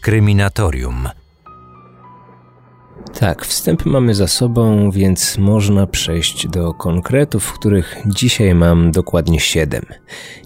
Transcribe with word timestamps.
Kryminatorium. 0.00 1.08
Tak, 3.18 3.44
wstęp 3.44 3.86
mamy 3.86 4.14
za 4.14 4.28
sobą, 4.28 4.90
więc 4.90 5.38
można 5.38 5.86
przejść 5.86 6.48
do 6.48 6.74
konkretów, 6.74 7.52
których 7.52 7.96
dzisiaj 8.06 8.54
mam 8.54 8.92
dokładnie 8.92 9.40
7. 9.40 9.82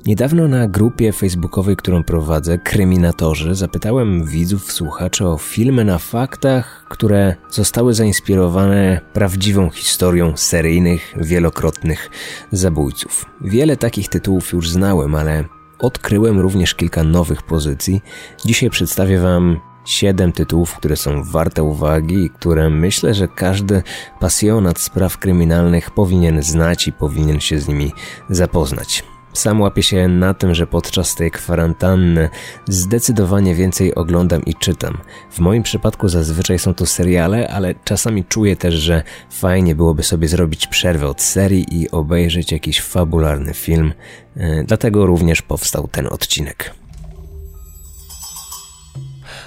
Niedawno 0.06 0.48
na 0.48 0.68
grupie 0.68 1.12
facebookowej, 1.12 1.76
którą 1.76 2.04
prowadzę, 2.04 2.58
Kryminatorzy, 2.58 3.54
zapytałem 3.54 4.24
widzów, 4.24 4.72
słuchaczy 4.72 5.26
o 5.26 5.38
filmy 5.38 5.84
na 5.84 5.98
faktach, 5.98 6.86
które 6.90 7.34
zostały 7.50 7.94
zainspirowane 7.94 9.00
prawdziwą 9.12 9.70
historią 9.70 10.36
seryjnych, 10.36 11.14
wielokrotnych 11.16 12.10
zabójców. 12.52 13.26
Wiele 13.40 13.76
takich 13.76 14.08
tytułów 14.08 14.52
już 14.52 14.70
znałem, 14.70 15.14
ale 15.14 15.44
odkryłem 15.78 16.40
również 16.40 16.74
kilka 16.74 17.04
nowych 17.04 17.42
pozycji. 17.42 18.02
Dzisiaj 18.44 18.70
przedstawię 18.70 19.20
Wam 19.20 19.60
siedem 19.84 20.32
tytułów, 20.32 20.76
które 20.76 20.96
są 20.96 21.24
warte 21.24 21.62
uwagi 21.62 22.24
i 22.24 22.30
które 22.30 22.70
myślę, 22.70 23.14
że 23.14 23.28
każdy 23.28 23.82
pasjonat 24.20 24.78
spraw 24.78 25.18
kryminalnych 25.18 25.90
powinien 25.90 26.42
znać 26.42 26.88
i 26.88 26.92
powinien 26.92 27.40
się 27.40 27.60
z 27.60 27.68
nimi 27.68 27.92
zapoznać. 28.30 29.13
Sam 29.34 29.60
łapię 29.60 29.82
się 29.82 30.08
na 30.08 30.34
tym, 30.34 30.54
że 30.54 30.66
podczas 30.66 31.14
tej 31.14 31.30
kwarantanny 31.30 32.28
zdecydowanie 32.68 33.54
więcej 33.54 33.94
oglądam 33.94 34.44
i 34.44 34.54
czytam. 34.54 34.98
W 35.30 35.38
moim 35.38 35.62
przypadku 35.62 36.08
zazwyczaj 36.08 36.58
są 36.58 36.74
to 36.74 36.86
seriale, 36.86 37.48
ale 37.48 37.74
czasami 37.84 38.24
czuję 38.24 38.56
też, 38.56 38.74
że 38.74 39.02
fajnie 39.30 39.74
byłoby 39.74 40.02
sobie 40.02 40.28
zrobić 40.28 40.66
przerwę 40.66 41.08
od 41.08 41.22
serii 41.22 41.66
i 41.70 41.90
obejrzeć 41.90 42.52
jakiś 42.52 42.80
fabularny 42.80 43.54
film. 43.54 43.92
E, 44.36 44.64
dlatego 44.64 45.06
również 45.06 45.42
powstał 45.42 45.88
ten 45.88 46.06
odcinek. 46.06 46.74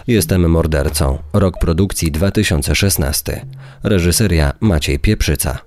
Jestem 0.07 0.49
mordercą. 0.49 1.17
Rok 1.33 1.59
produkcji 1.59 2.11
2016. 2.11 3.45
Reżyseria 3.83 4.53
Maciej 4.59 4.99
Pieprzyca. 4.99 5.66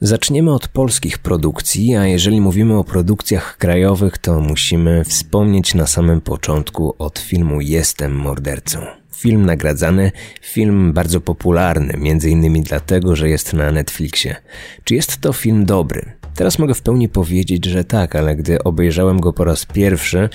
Zaczniemy 0.00 0.54
od 0.54 0.68
polskich 0.68 1.18
produkcji, 1.18 1.96
a 1.96 2.06
jeżeli 2.06 2.40
mówimy 2.40 2.78
o 2.78 2.84
produkcjach 2.84 3.56
krajowych, 3.58 4.18
to 4.18 4.40
musimy 4.40 5.04
wspomnieć 5.04 5.74
na 5.74 5.86
samym 5.86 6.20
początku 6.20 6.94
od 6.98 7.18
filmu 7.18 7.60
Jestem 7.60 8.14
mordercą. 8.14 8.78
Film 9.12 9.46
nagradzany, 9.46 10.12
film 10.42 10.92
bardzo 10.92 11.20
popularny, 11.20 11.94
między 11.98 12.30
innymi 12.30 12.62
dlatego, 12.62 13.16
że 13.16 13.28
jest 13.28 13.52
na 13.52 13.72
Netflixie. 13.72 14.36
Czy 14.84 14.94
jest 14.94 15.20
to 15.20 15.32
film 15.32 15.66
dobry? 15.66 16.12
Teraz 16.34 16.58
mogę 16.58 16.74
w 16.74 16.82
pełni 16.82 17.08
powiedzieć, 17.08 17.64
że 17.64 17.84
tak, 17.84 18.16
ale 18.16 18.36
gdy 18.36 18.64
obejrzałem 18.64 19.20
go 19.20 19.32
po 19.32 19.44
raz 19.44 19.66
pierwszy, 19.66 20.28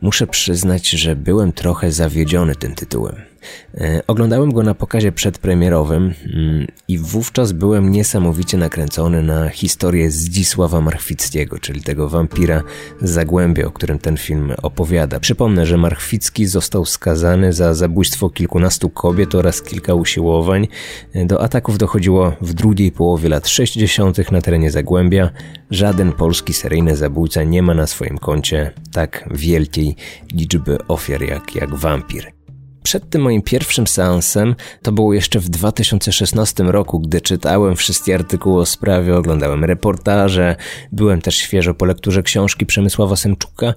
muszę 0.00 0.26
przyznać, 0.26 0.90
że 0.90 1.16
byłem 1.16 1.52
trochę 1.52 1.92
zawiedziony 1.92 2.56
tym 2.56 2.74
tytułem. 2.74 3.31
E, 3.74 4.02
oglądałem 4.06 4.52
go 4.52 4.62
na 4.62 4.74
pokazie 4.74 5.12
przedpremierowym 5.12 6.14
mm, 6.34 6.66
i 6.88 6.98
wówczas 6.98 7.52
byłem 7.52 7.92
niesamowicie 7.92 8.56
nakręcony 8.56 9.22
na 9.22 9.48
historię 9.48 10.10
Zdzisława 10.10 10.80
Marchwickiego, 10.80 11.58
czyli 11.58 11.82
tego 11.82 12.08
wampira 12.08 12.62
z 13.02 13.10
Zagłębia, 13.10 13.66
o 13.66 13.70
którym 13.70 13.98
ten 13.98 14.16
film 14.16 14.52
opowiada. 14.62 15.20
Przypomnę, 15.20 15.66
że 15.66 15.76
Marchwicki 15.76 16.46
został 16.46 16.84
skazany 16.84 17.52
za 17.52 17.74
zabójstwo 17.74 18.30
kilkunastu 18.30 18.90
kobiet 18.90 19.34
oraz 19.34 19.62
kilka 19.62 19.94
usiłowań. 19.94 20.68
E, 21.14 21.26
do 21.26 21.42
ataków 21.42 21.78
dochodziło 21.78 22.32
w 22.40 22.54
drugiej 22.54 22.92
połowie 22.92 23.28
lat 23.28 23.48
60. 23.48 24.32
na 24.32 24.40
terenie 24.40 24.70
Zagłębia. 24.70 25.30
Żaden 25.70 26.12
polski 26.12 26.52
seryjny 26.52 26.96
zabójca 26.96 27.42
nie 27.42 27.62
ma 27.62 27.74
na 27.74 27.86
swoim 27.86 28.18
koncie 28.18 28.70
tak 28.92 29.28
wielkiej 29.30 29.96
liczby 30.32 30.78
ofiar 30.88 31.22
jak, 31.22 31.54
jak 31.54 31.74
wampir. 31.74 32.41
Przed 32.82 33.10
tym 33.10 33.22
moim 33.22 33.42
pierwszym 33.42 33.86
seansem, 33.86 34.54
to 34.82 34.92
było 34.92 35.14
jeszcze 35.14 35.40
w 35.40 35.48
2016 35.48 36.62
roku, 36.62 37.00
gdy 37.00 37.20
czytałem 37.20 37.76
wszystkie 37.76 38.14
artykuły 38.14 38.60
o 38.60 38.66
sprawie, 38.66 39.16
oglądałem 39.16 39.64
reportaże, 39.64 40.56
byłem 40.92 41.20
też 41.20 41.36
świeżo 41.36 41.74
po 41.74 41.84
lekturze 41.84 42.22
książki 42.22 42.66
Przemysława 42.66 43.16
Semczuka. 43.16 43.74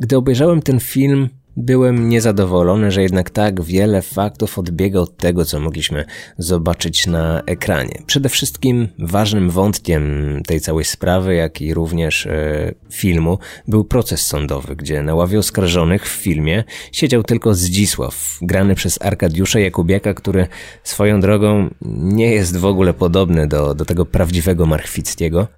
Gdy 0.00 0.16
obejrzałem 0.16 0.62
ten 0.62 0.80
film, 0.80 1.28
Byłem 1.56 2.08
niezadowolony, 2.08 2.90
że 2.90 3.02
jednak 3.02 3.30
tak 3.30 3.62
wiele 3.62 4.02
faktów 4.02 4.58
odbiega 4.58 5.00
od 5.00 5.16
tego, 5.16 5.44
co 5.44 5.60
mogliśmy 5.60 6.04
zobaczyć 6.38 7.06
na 7.06 7.42
ekranie. 7.46 8.02
Przede 8.06 8.28
wszystkim 8.28 8.88
ważnym 8.98 9.50
wątkiem 9.50 10.02
tej 10.46 10.60
całej 10.60 10.84
sprawy, 10.84 11.34
jak 11.34 11.60
i 11.60 11.74
również 11.74 12.26
e, 12.26 12.74
filmu, 12.92 13.38
był 13.68 13.84
proces 13.84 14.26
sądowy, 14.26 14.76
gdzie 14.76 15.02
na 15.02 15.14
ławie 15.14 15.38
oskarżonych 15.38 16.08
w 16.08 16.22
filmie 16.22 16.64
siedział 16.92 17.22
tylko 17.22 17.54
Zdzisław, 17.54 18.38
grany 18.42 18.74
przez 18.74 19.02
Arkadiusza 19.02 19.60
Jakubiaka, 19.60 20.14
który 20.14 20.46
swoją 20.82 21.20
drogą 21.20 21.68
nie 21.82 22.30
jest 22.30 22.56
w 22.56 22.64
ogóle 22.64 22.94
podobny 22.94 23.46
do, 23.46 23.74
do 23.74 23.84
tego 23.84 24.06
prawdziwego 24.06 24.66
Marchwickiego. 24.66 25.48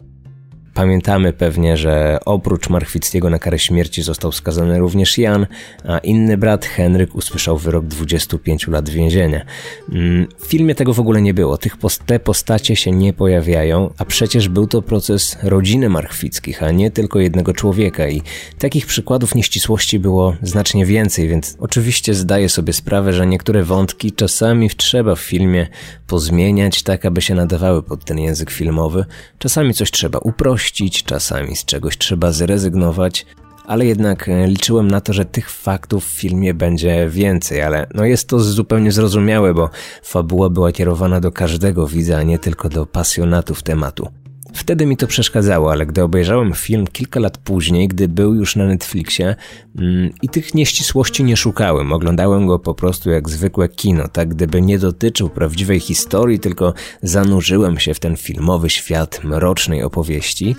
Pamiętamy 0.78 1.32
pewnie, 1.32 1.76
że 1.76 2.18
oprócz 2.24 2.68
Marchwickiego 2.68 3.30
na 3.30 3.38
karę 3.38 3.58
śmierci 3.58 4.02
został 4.02 4.32
skazany 4.32 4.78
również 4.78 5.18
Jan, 5.18 5.46
a 5.88 5.98
inny 5.98 6.36
brat 6.36 6.66
Henryk 6.66 7.14
usłyszał 7.14 7.58
wyrok 7.58 7.86
25 7.86 8.68
lat 8.68 8.88
więzienia. 8.88 9.44
Mm, 9.92 10.28
w 10.38 10.46
filmie 10.46 10.74
tego 10.74 10.94
w 10.94 11.00
ogóle 11.00 11.22
nie 11.22 11.34
było. 11.34 11.58
Tych 11.58 11.76
post 11.76 12.06
te 12.06 12.20
postacie 12.20 12.76
się 12.76 12.90
nie 12.90 13.12
pojawiają, 13.12 13.90
a 13.98 14.04
przecież 14.04 14.48
był 14.48 14.66
to 14.66 14.82
proces 14.82 15.38
rodziny 15.42 15.88
Marchwickich, 15.88 16.62
a 16.62 16.70
nie 16.70 16.90
tylko 16.90 17.20
jednego 17.20 17.52
człowieka 17.52 18.08
i 18.08 18.22
takich 18.58 18.86
przykładów 18.86 19.34
nieścisłości 19.34 19.98
było 19.98 20.36
znacznie 20.42 20.86
więcej, 20.86 21.28
więc 21.28 21.56
oczywiście 21.60 22.14
zdaję 22.14 22.48
sobie 22.48 22.72
sprawę, 22.72 23.12
że 23.12 23.26
niektóre 23.26 23.62
wątki 23.64 24.12
czasami 24.12 24.70
trzeba 24.70 25.14
w 25.14 25.20
filmie 25.20 25.66
pozmieniać 26.06 26.82
tak, 26.82 27.06
aby 27.06 27.22
się 27.22 27.34
nadawały 27.34 27.82
pod 27.82 28.04
ten 28.04 28.18
język 28.18 28.50
filmowy. 28.50 29.04
Czasami 29.38 29.74
coś 29.74 29.90
trzeba 29.90 30.18
uprościć, 30.18 30.67
czasami 31.04 31.56
z 31.56 31.64
czegoś 31.64 31.98
trzeba 31.98 32.32
zrezygnować, 32.32 33.26
ale 33.66 33.86
jednak 33.86 34.28
e, 34.28 34.46
liczyłem 34.46 34.90
na 34.90 35.00
to, 35.00 35.12
że 35.12 35.24
tych 35.24 35.50
faktów 35.50 36.04
w 36.04 36.08
filmie 36.08 36.54
będzie 36.54 37.08
więcej, 37.08 37.62
ale 37.62 37.86
no 37.94 38.04
jest 38.04 38.28
to 38.28 38.40
zupełnie 38.40 38.92
zrozumiałe, 38.92 39.54
bo 39.54 39.70
fabuła 40.02 40.50
była 40.50 40.72
kierowana 40.72 41.20
do 41.20 41.32
każdego 41.32 41.86
widza, 41.86 42.16
a 42.16 42.22
nie 42.22 42.38
tylko 42.38 42.68
do 42.68 42.86
pasjonatów 42.86 43.62
tematu. 43.62 44.08
Wtedy 44.52 44.86
mi 44.86 44.96
to 44.96 45.06
przeszkadzało, 45.06 45.72
ale 45.72 45.86
gdy 45.86 46.02
obejrzałem 46.02 46.52
film 46.54 46.86
kilka 46.86 47.20
lat 47.20 47.38
później, 47.38 47.88
gdy 47.88 48.08
był 48.08 48.34
już 48.34 48.56
na 48.56 48.66
Netflixie 48.66 49.36
mm, 49.78 50.10
i 50.22 50.28
tych 50.28 50.54
nieścisłości 50.54 51.24
nie 51.24 51.36
szukałem, 51.36 51.92
oglądałem 51.92 52.46
go 52.46 52.58
po 52.58 52.74
prostu 52.74 53.10
jak 53.10 53.28
zwykłe 53.28 53.68
kino, 53.68 54.08
tak 54.08 54.28
gdyby 54.28 54.62
nie 54.62 54.78
dotyczył 54.78 55.30
prawdziwej 55.30 55.80
historii, 55.80 56.38
tylko 56.38 56.74
zanurzyłem 57.02 57.78
się 57.78 57.94
w 57.94 58.00
ten 58.00 58.16
filmowy 58.16 58.70
świat 58.70 59.24
mrocznej 59.24 59.82
opowieści. 59.82 60.56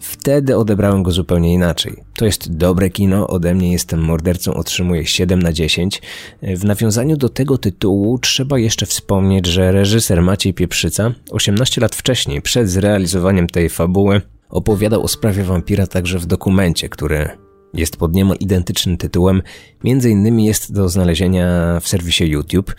Wtedy 0.00 0.56
odebrałem 0.56 1.02
go 1.02 1.10
zupełnie 1.10 1.52
inaczej. 1.52 1.96
To 2.16 2.24
jest 2.24 2.56
dobre 2.56 2.90
kino, 2.90 3.26
ode 3.26 3.54
mnie 3.54 3.72
jestem 3.72 4.00
mordercą, 4.00 4.54
otrzymuję 4.54 5.06
7 5.06 5.42
na 5.42 5.52
10. 5.52 6.02
W 6.42 6.64
nawiązaniu 6.64 7.16
do 7.16 7.28
tego 7.28 7.58
tytułu 7.58 8.18
trzeba 8.18 8.58
jeszcze 8.58 8.86
wspomnieć, 8.86 9.46
że 9.46 9.72
reżyser 9.72 10.22
Maciej 10.22 10.54
Pieprzyca 10.54 11.14
18 11.30 11.80
lat 11.80 11.94
wcześniej, 11.94 12.42
przed 12.42 12.70
zrealizowaniem 12.70 13.46
tej 13.46 13.68
fabuły, 13.68 14.20
opowiadał 14.48 15.02
o 15.02 15.08
sprawie 15.08 15.44
wampira 15.44 15.86
także 15.86 16.18
w 16.18 16.26
dokumencie, 16.26 16.88
który 16.88 17.28
jest 17.74 17.96
pod 17.96 18.14
niemal 18.14 18.36
identycznym 18.40 18.96
tytułem. 18.96 19.42
Między 19.84 20.10
innymi 20.10 20.44
jest 20.44 20.72
do 20.72 20.88
znalezienia 20.88 21.78
w 21.80 21.88
serwisie 21.88 22.24
YouTube. 22.24 22.74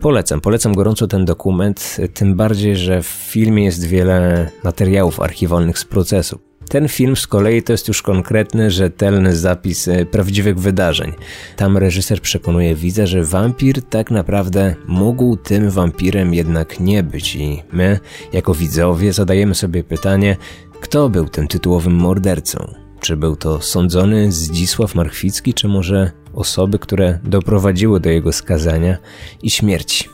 Polecam, 0.00 0.40
polecam 0.40 0.74
gorąco 0.74 1.06
ten 1.06 1.24
dokument, 1.24 1.96
tym 2.14 2.36
bardziej, 2.36 2.76
że 2.76 3.02
w 3.02 3.06
filmie 3.06 3.64
jest 3.64 3.86
wiele 3.86 4.50
materiałów 4.64 5.20
archiwalnych 5.20 5.78
z 5.78 5.84
procesu. 5.84 6.40
Ten 6.70 6.88
film 6.88 7.16
z 7.16 7.26
kolei 7.26 7.62
to 7.62 7.72
jest 7.72 7.88
już 7.88 8.02
konkretny, 8.02 8.70
rzetelny 8.70 9.36
zapis 9.36 9.88
e, 9.88 10.06
prawdziwych 10.06 10.58
wydarzeń. 10.58 11.12
Tam 11.56 11.76
reżyser 11.76 12.20
przekonuje 12.20 12.74
widza, 12.74 13.06
że 13.06 13.24
wampir 13.24 13.82
tak 13.82 14.10
naprawdę 14.10 14.74
mógł 14.86 15.36
tym 15.36 15.70
wampirem 15.70 16.34
jednak 16.34 16.80
nie 16.80 17.02
być 17.02 17.36
i 17.36 17.62
my, 17.72 17.98
jako 18.32 18.54
widzowie, 18.54 19.12
zadajemy 19.12 19.54
sobie 19.54 19.84
pytanie, 19.84 20.36
kto 20.80 21.08
był 21.08 21.28
tym 21.28 21.48
tytułowym 21.48 21.94
mordercą? 21.94 22.74
Czy 23.00 23.16
był 23.16 23.36
to 23.36 23.60
sądzony 23.60 24.32
Zdzisław 24.32 24.94
Marchwicki, 24.94 25.54
czy 25.54 25.68
może 25.68 26.10
osoby, 26.34 26.78
które 26.78 27.18
doprowadziły 27.24 28.00
do 28.00 28.10
jego 28.10 28.32
skazania 28.32 28.98
i 29.42 29.50
śmierci? 29.50 30.08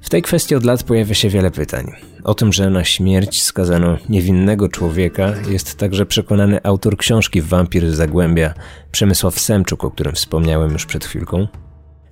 W 0.00 0.10
tej 0.10 0.22
kwestii 0.22 0.54
od 0.54 0.64
lat 0.64 0.82
pojawia 0.82 1.14
się 1.14 1.28
wiele 1.28 1.50
pytań. 1.50 1.92
O 2.24 2.34
tym, 2.34 2.52
że 2.52 2.70
na 2.70 2.84
śmierć 2.84 3.42
skazano 3.42 3.98
niewinnego 4.08 4.68
człowieka, 4.68 5.34
jest 5.50 5.76
także 5.76 6.06
przekonany 6.06 6.60
autor 6.62 6.96
książki 6.96 7.42
Wampir 7.42 7.94
Zagłębia, 7.94 8.54
Przemysław 8.92 9.40
Semczuk, 9.40 9.84
o 9.84 9.90
którym 9.90 10.14
wspomniałem 10.14 10.72
już 10.72 10.86
przed 10.86 11.04
chwilką. 11.04 11.46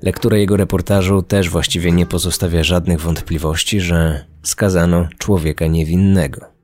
Lektura 0.03 0.37
jego 0.37 0.57
reportażu 0.57 1.23
też 1.23 1.51
właściwie 1.51 1.93
nie 1.93 2.07
pozostawia 2.07 2.65
żadnych 2.65 3.01
wątpliwości, 3.01 3.81
że 3.81 4.25
skazano 4.43 5.09
człowieka 5.19 5.67
niewinnego. 5.67 6.56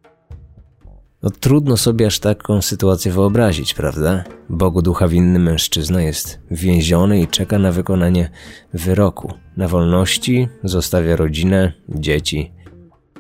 No 1.23 1.31
trudno 1.31 1.77
sobie 1.77 2.07
aż 2.07 2.19
taką 2.19 2.63
sytuację 2.63 3.13
wyobrazić, 3.13 3.75
prawda? 3.75 4.25
Bogu 4.49 4.83
ducha 4.83 5.09
winny 5.09 5.39
mężczyzna 5.39 6.03
jest 6.03 6.41
więziony 6.51 7.21
i 7.21 7.29
czeka 7.29 7.59
na 7.59 7.73
wykonanie 7.73 8.31
wyroku. 8.75 9.33
Na 9.57 9.69
wolności 9.69 10.49
zostawia 10.65 11.17
rodzinę, 11.17 11.73
dzieci. 11.89 12.53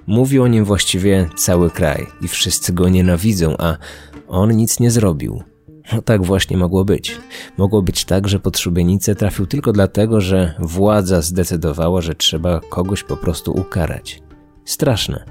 Mówi 0.07 0.41
o 0.41 0.47
nim 0.47 0.65
właściwie 0.65 1.29
cały 1.37 1.71
kraj 1.71 2.07
i 2.21 2.29
wszyscy 2.29 2.73
go 2.73 2.89
nienawidzą, 2.89 3.57
a 3.59 3.77
on 4.29 4.57
nic 4.57 4.81
nie 4.81 4.91
zrobił. 4.91 5.43
No 5.93 6.03
tak 6.03 6.25
właśnie 6.25 6.57
mogło 6.57 6.85
być. 6.85 7.21
Mogło 7.59 7.83
być 7.83 8.05
tak, 8.05 8.29
że 8.29 8.41
pod 8.41 8.59
szubienicę 8.59 9.15
trafił 9.15 9.47
tylko 9.47 9.73
dlatego, 9.73 10.21
że 10.21 10.55
władza 10.59 11.23
zdecydowała, 11.23 12.01
że 12.01 12.15
trzeba 12.15 12.61
kogoś 12.61 13.05
po 13.05 13.17
prostu 13.17 13.53
ukarać. 13.53 14.22
Straszne. 14.65 15.25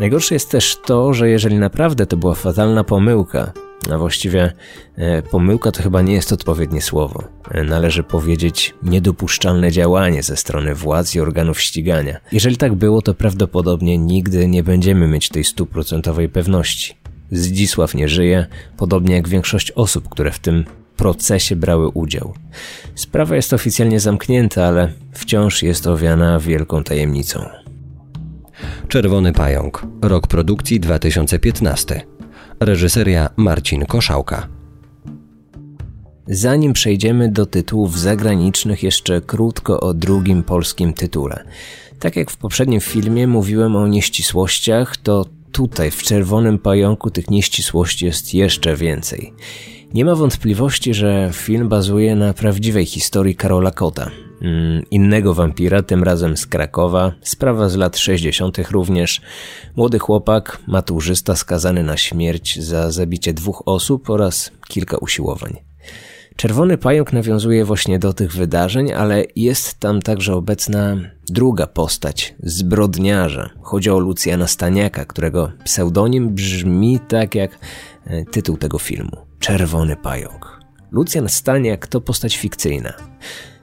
Najgorsze 0.00 0.34
jest 0.34 0.50
też 0.50 0.76
to, 0.76 1.14
że 1.14 1.30
jeżeli 1.30 1.56
naprawdę 1.56 2.06
to 2.06 2.16
była 2.16 2.34
fatalna 2.34 2.84
pomyłka, 2.84 3.52
a 3.92 3.98
właściwie 3.98 4.52
e, 4.96 5.22
pomyłka 5.22 5.72
to 5.72 5.82
chyba 5.82 6.02
nie 6.02 6.12
jest 6.12 6.32
odpowiednie 6.32 6.82
słowo. 6.82 7.24
E, 7.50 7.64
należy 7.64 8.02
powiedzieć 8.02 8.74
niedopuszczalne 8.82 9.72
działanie 9.72 10.22
ze 10.22 10.36
strony 10.36 10.74
władz 10.74 11.14
i 11.14 11.20
organów 11.20 11.60
ścigania. 11.60 12.20
Jeżeli 12.32 12.56
tak 12.56 12.74
było, 12.74 13.02
to 13.02 13.14
prawdopodobnie 13.14 13.98
nigdy 13.98 14.48
nie 14.48 14.62
będziemy 14.62 15.08
mieć 15.08 15.28
tej 15.28 15.44
stuprocentowej 15.44 16.28
pewności. 16.28 16.94
Zdzisław 17.32 17.94
nie 17.94 18.08
żyje, 18.08 18.46
podobnie 18.76 19.14
jak 19.14 19.28
większość 19.28 19.72
osób, 19.72 20.08
które 20.08 20.32
w 20.32 20.38
tym 20.38 20.64
procesie 20.96 21.56
brały 21.56 21.88
udział. 21.88 22.34
Sprawa 22.94 23.36
jest 23.36 23.52
oficjalnie 23.52 24.00
zamknięta, 24.00 24.64
ale 24.64 24.92
wciąż 25.12 25.62
jest 25.62 25.86
owiana 25.86 26.40
wielką 26.40 26.84
tajemnicą. 26.84 27.57
Czerwony 28.88 29.32
Pająk, 29.32 29.86
rok 30.02 30.26
produkcji 30.26 30.80
2015. 30.80 32.02
Reżyseria 32.60 33.30
Marcin 33.36 33.86
Koszałka. 33.86 34.48
Zanim 36.26 36.72
przejdziemy 36.72 37.28
do 37.28 37.46
tytułów 37.46 37.98
zagranicznych, 37.98 38.82
jeszcze 38.82 39.20
krótko 39.20 39.80
o 39.80 39.94
drugim 39.94 40.42
polskim 40.42 40.92
tytule. 40.92 41.44
Tak 41.98 42.16
jak 42.16 42.30
w 42.30 42.36
poprzednim 42.36 42.80
filmie 42.80 43.26
mówiłem 43.26 43.76
o 43.76 43.86
nieścisłościach, 43.86 44.96
to 44.96 45.26
tutaj 45.52 45.90
w 45.90 46.02
Czerwonym 46.02 46.58
Pająku 46.58 47.10
tych 47.10 47.30
nieścisłości 47.30 48.06
jest 48.06 48.34
jeszcze 48.34 48.76
więcej. 48.76 49.32
Nie 49.94 50.04
ma 50.04 50.14
wątpliwości, 50.14 50.94
że 50.94 51.30
film 51.32 51.68
bazuje 51.68 52.16
na 52.16 52.34
prawdziwej 52.34 52.86
historii 52.86 53.36
Karola 53.36 53.70
Kota, 53.70 54.10
mm, 54.42 54.82
innego 54.90 55.34
wampira, 55.34 55.82
tym 55.82 56.04
razem 56.04 56.36
z 56.36 56.46
Krakowa, 56.46 57.12
sprawa 57.22 57.68
z 57.68 57.76
lat 57.76 57.98
60. 57.98 58.70
również. 58.70 59.20
Młody 59.76 59.98
chłopak, 59.98 60.58
maturzysta 60.66 61.36
skazany 61.36 61.82
na 61.82 61.96
śmierć 61.96 62.60
za 62.60 62.90
zabicie 62.90 63.32
dwóch 63.32 63.62
osób 63.66 64.10
oraz 64.10 64.50
kilka 64.68 64.96
usiłowań. 64.96 65.56
Czerwony 66.36 66.78
pająk 66.78 67.12
nawiązuje 67.12 67.64
właśnie 67.64 67.98
do 67.98 68.12
tych 68.12 68.32
wydarzeń, 68.32 68.92
ale 68.92 69.24
jest 69.36 69.80
tam 69.80 70.02
także 70.02 70.34
obecna 70.34 70.96
druga 71.28 71.66
postać, 71.66 72.34
zbrodniarza. 72.42 73.50
Chodzi 73.60 73.90
o 73.90 73.98
Lucjana 73.98 74.46
Staniaka, 74.46 75.04
którego 75.04 75.52
pseudonim 75.64 76.28
brzmi 76.28 77.00
tak 77.08 77.34
jak 77.34 77.58
tytuł 78.30 78.56
tego 78.56 78.78
filmu. 78.78 79.16
Czerwony 79.38 79.96
pająk. 79.96 80.60
Lucjan 80.90 81.28
Staniak 81.28 81.86
to 81.86 82.00
postać 82.00 82.36
fikcyjna. 82.36 82.92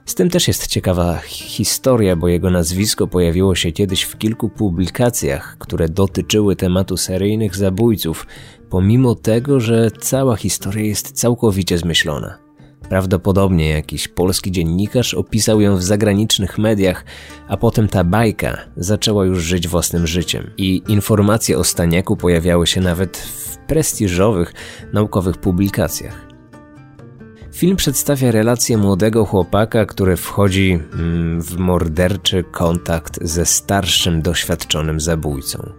Z 0.06 0.14
tym 0.14 0.30
też 0.30 0.48
jest 0.48 0.66
ciekawa 0.66 1.18
historia, 1.26 2.16
bo 2.16 2.28
jego 2.28 2.50
nazwisko 2.50 3.06
pojawiło 3.06 3.54
się 3.54 3.72
kiedyś 3.72 4.02
w 4.02 4.18
kilku 4.18 4.48
publikacjach, 4.48 5.56
które 5.58 5.88
dotyczyły 5.88 6.56
tematu 6.56 6.96
seryjnych 6.96 7.56
zabójców, 7.56 8.26
pomimo 8.70 9.14
tego, 9.14 9.60
że 9.60 9.90
cała 9.90 10.36
historia 10.36 10.84
jest 10.84 11.12
całkowicie 11.12 11.78
zmyślona. 11.78 12.45
Prawdopodobnie 12.88 13.68
jakiś 13.68 14.08
polski 14.08 14.52
dziennikarz 14.52 15.14
opisał 15.14 15.60
ją 15.60 15.76
w 15.76 15.82
zagranicznych 15.82 16.58
mediach, 16.58 17.04
a 17.48 17.56
potem 17.56 17.88
ta 17.88 18.04
bajka 18.04 18.58
zaczęła 18.76 19.24
już 19.24 19.42
żyć 19.42 19.68
własnym 19.68 20.06
życiem 20.06 20.50
i 20.56 20.82
informacje 20.88 21.58
o 21.58 21.64
Staniaku 21.64 22.16
pojawiały 22.16 22.66
się 22.66 22.80
nawet 22.80 23.16
w 23.16 23.56
prestiżowych 23.56 24.54
naukowych 24.92 25.36
publikacjach. 25.36 26.26
Film 27.52 27.76
przedstawia 27.76 28.30
relację 28.30 28.78
młodego 28.78 29.24
chłopaka, 29.24 29.86
który 29.86 30.16
wchodzi 30.16 30.78
mm, 30.92 31.42
w 31.42 31.56
morderczy 31.56 32.44
kontakt 32.44 33.18
ze 33.22 33.46
starszym, 33.46 34.22
doświadczonym 34.22 35.00
zabójcą. 35.00 35.72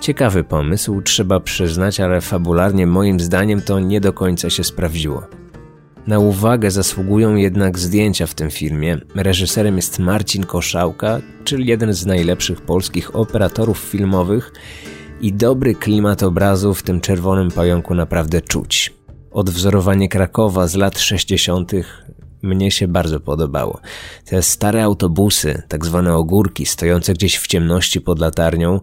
Ciekawy 0.00 0.44
pomysł, 0.44 1.02
trzeba 1.02 1.40
przyznać, 1.40 2.00
ale 2.00 2.20
fabularnie 2.20 2.86
moim 2.86 3.20
zdaniem 3.20 3.62
to 3.62 3.80
nie 3.80 4.00
do 4.00 4.12
końca 4.12 4.50
się 4.50 4.64
sprawdziło. 4.64 5.39
Na 6.06 6.18
uwagę 6.18 6.70
zasługują 6.70 7.36
jednak 7.36 7.78
zdjęcia 7.78 8.26
w 8.26 8.34
tym 8.34 8.50
filmie. 8.50 8.98
Reżyserem 9.14 9.76
jest 9.76 9.98
Marcin 9.98 10.44
Koszałka, 10.44 11.20
czyli 11.44 11.66
jeden 11.66 11.92
z 11.92 12.06
najlepszych 12.06 12.60
polskich 12.60 13.16
operatorów 13.16 13.78
filmowych 13.78 14.52
i 15.20 15.32
dobry 15.32 15.74
klimat 15.74 16.22
obrazu 16.22 16.74
w 16.74 16.82
tym 16.82 17.00
czerwonym 17.00 17.50
pająku 17.50 17.94
naprawdę 17.94 18.40
czuć. 18.40 18.94
Odwzorowanie 19.30 20.08
Krakowa 20.08 20.68
z 20.68 20.74
lat 20.74 20.98
60. 20.98 21.72
mnie 22.42 22.70
się 22.70 22.88
bardzo 22.88 23.20
podobało. 23.20 23.80
Te 24.24 24.42
stare 24.42 24.84
autobusy, 24.84 25.62
tak 25.68 25.86
zwane 25.86 26.14
ogórki, 26.14 26.66
stojące 26.66 27.14
gdzieś 27.14 27.36
w 27.36 27.46
ciemności 27.46 28.00
pod 28.00 28.18
latarnią, 28.18 28.80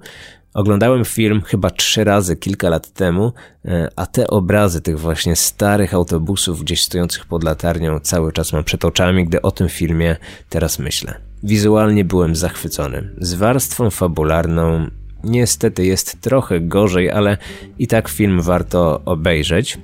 Oglądałem 0.57 1.05
film 1.05 1.41
chyba 1.41 1.69
trzy 1.69 2.03
razy 2.03 2.35
kilka 2.35 2.69
lat 2.69 2.93
temu, 2.93 3.33
e, 3.65 3.89
a 3.95 4.05
te 4.05 4.27
obrazy 4.27 4.81
tych 4.81 4.99
właśnie 4.99 5.35
starych 5.35 5.93
autobusów 5.93 6.61
gdzieś 6.61 6.83
stojących 6.83 7.25
pod 7.25 7.43
latarnią 7.43 7.99
cały 7.99 8.33
czas 8.33 8.53
mam 8.53 8.63
przed 8.63 8.85
oczami, 8.85 9.25
gdy 9.25 9.41
o 9.41 9.51
tym 9.51 9.69
filmie 9.69 10.15
teraz 10.49 10.79
myślę. 10.79 11.13
Wizualnie 11.43 12.05
byłem 12.05 12.35
zachwycony. 12.35 13.09
Z 13.17 13.33
warstwą 13.33 13.89
fabularną 13.89 14.87
niestety 15.23 15.85
jest 15.85 16.21
trochę 16.21 16.61
gorzej, 16.61 17.11
ale 17.11 17.37
i 17.79 17.87
tak 17.87 18.09
film 18.09 18.41
warto 18.41 19.01
obejrzeć. 19.05 19.77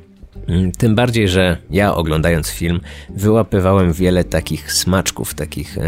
Mm, 0.47 0.71
tym 0.71 0.95
bardziej, 0.95 1.27
że 1.27 1.57
ja 1.71 1.95
oglądając 1.95 2.49
film 2.49 2.79
wyłapywałem 3.09 3.93
wiele 3.93 4.23
takich 4.23 4.73
smaczków, 4.73 5.33
takich 5.33 5.77
e, 5.77 5.81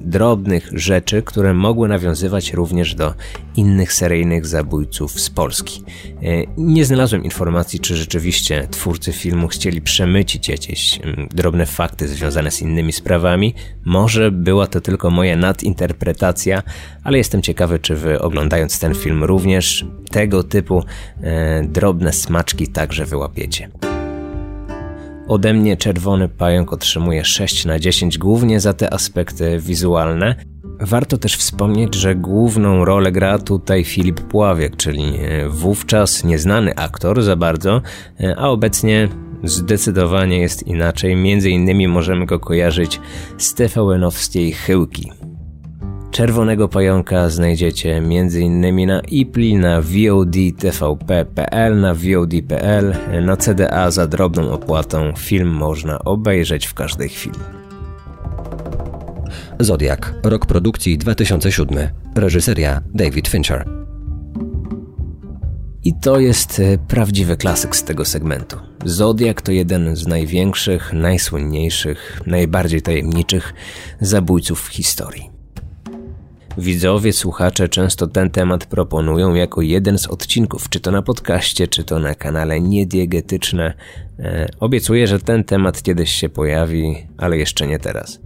drobnych 0.00 0.70
rzeczy, 0.72 1.22
które 1.22 1.54
mogły 1.54 1.88
nawiązywać 1.88 2.52
również 2.52 2.94
do 2.94 3.14
innych 3.56 3.92
seryjnych 3.92 4.46
zabójców 4.46 5.20
z 5.20 5.30
Polski. 5.30 5.82
E, 6.22 6.22
nie 6.56 6.84
znalazłem 6.84 7.24
informacji, 7.24 7.80
czy 7.80 7.96
rzeczywiście 7.96 8.68
twórcy 8.70 9.12
filmu 9.12 9.48
chcieli 9.48 9.82
przemycić 9.82 10.48
jakieś 10.48 11.00
mm, 11.02 11.28
drobne 11.34 11.66
fakty 11.66 12.08
związane 12.08 12.50
z 12.50 12.62
innymi 12.62 12.92
sprawami. 12.92 13.54
Może 13.84 14.30
była 14.30 14.66
to 14.66 14.80
tylko 14.80 15.10
moja 15.10 15.36
nadinterpretacja, 15.36 16.62
ale 17.04 17.18
jestem 17.18 17.42
ciekawy, 17.42 17.78
czy 17.78 17.96
wy 17.96 18.20
oglądając 18.20 18.78
ten 18.78 18.94
film 18.94 19.24
również 19.24 19.86
tego 20.10 20.42
typu 20.42 20.82
e, 21.22 21.62
drobne 21.62 22.12
smaczki 22.12 22.68
także 22.68 23.04
wyłapiecie. 23.04 23.93
Ode 25.28 25.54
mnie 25.54 25.76
Czerwony 25.76 26.28
Pająk 26.28 26.72
otrzymuje 26.72 27.24
6 27.24 27.64
na 27.64 27.78
10 27.78 28.18
głównie 28.18 28.60
za 28.60 28.72
te 28.72 28.92
aspekty 28.92 29.58
wizualne. 29.58 30.34
Warto 30.80 31.18
też 31.18 31.36
wspomnieć, 31.36 31.94
że 31.94 32.14
główną 32.14 32.84
rolę 32.84 33.12
gra 33.12 33.38
tutaj 33.38 33.84
Filip 33.84 34.20
Pławiek, 34.20 34.76
czyli 34.76 35.02
e, 35.02 35.48
wówczas 35.48 36.24
nieznany 36.24 36.74
aktor 36.76 37.22
za 37.22 37.36
bardzo, 37.36 37.82
e, 38.20 38.36
a 38.38 38.48
obecnie 38.48 39.08
zdecydowanie 39.44 40.38
jest 40.38 40.66
inaczej. 40.66 41.16
Między 41.16 41.50
innymi 41.50 41.88
możemy 41.88 42.26
go 42.26 42.40
kojarzyć 42.40 43.00
z 43.38 43.54
TVN-owskiej 43.54 44.52
Chyłki. 44.52 45.12
Czerwonego 46.14 46.68
Pająka 46.68 47.28
znajdziecie 47.28 47.96
m.in. 47.96 48.86
na 48.86 49.00
IPLI, 49.00 49.56
na 49.56 49.80
VOD 49.82 50.36
TVP.pl, 50.58 51.80
na 51.80 51.94
VOD.pl, 51.94 52.94
na 53.22 53.36
CDA 53.36 53.90
za 53.90 54.06
drobną 54.06 54.52
opłatą. 54.52 55.12
Film 55.16 55.48
można 55.48 55.98
obejrzeć 55.98 56.66
w 56.66 56.74
każdej 56.74 57.08
chwili. 57.08 57.38
Zodiak, 59.60 60.14
rok 60.22 60.46
produkcji 60.46 60.98
2007. 60.98 61.88
Reżyseria 62.14 62.80
David 62.94 63.28
Fincher. 63.28 63.68
I 65.84 65.94
to 66.00 66.20
jest 66.20 66.60
e, 66.60 66.78
prawdziwy 66.78 67.36
klasyk 67.36 67.76
z 67.76 67.84
tego 67.84 68.04
segmentu. 68.04 68.56
Zodiak 68.84 69.42
to 69.42 69.52
jeden 69.52 69.96
z 69.96 70.06
największych, 70.06 70.92
najsłynniejszych, 70.92 72.20
najbardziej 72.26 72.82
tajemniczych 72.82 73.54
zabójców 74.00 74.60
w 74.60 74.68
historii. 74.68 75.33
Widzowie, 76.58 77.12
słuchacze 77.12 77.68
często 77.68 78.06
ten 78.06 78.30
temat 78.30 78.66
proponują 78.66 79.34
jako 79.34 79.62
jeden 79.62 79.98
z 79.98 80.06
odcinków, 80.06 80.68
czy 80.68 80.80
to 80.80 80.90
na 80.90 81.02
podcaście, 81.02 81.68
czy 81.68 81.84
to 81.84 81.98
na 81.98 82.14
kanale 82.14 82.60
Niediegetyczne. 82.60 83.74
E, 84.18 84.48
obiecuję, 84.60 85.06
że 85.06 85.18
ten 85.18 85.44
temat 85.44 85.82
kiedyś 85.82 86.12
się 86.12 86.28
pojawi, 86.28 86.96
ale 87.18 87.38
jeszcze 87.38 87.66
nie 87.66 87.78
teraz. 87.78 88.20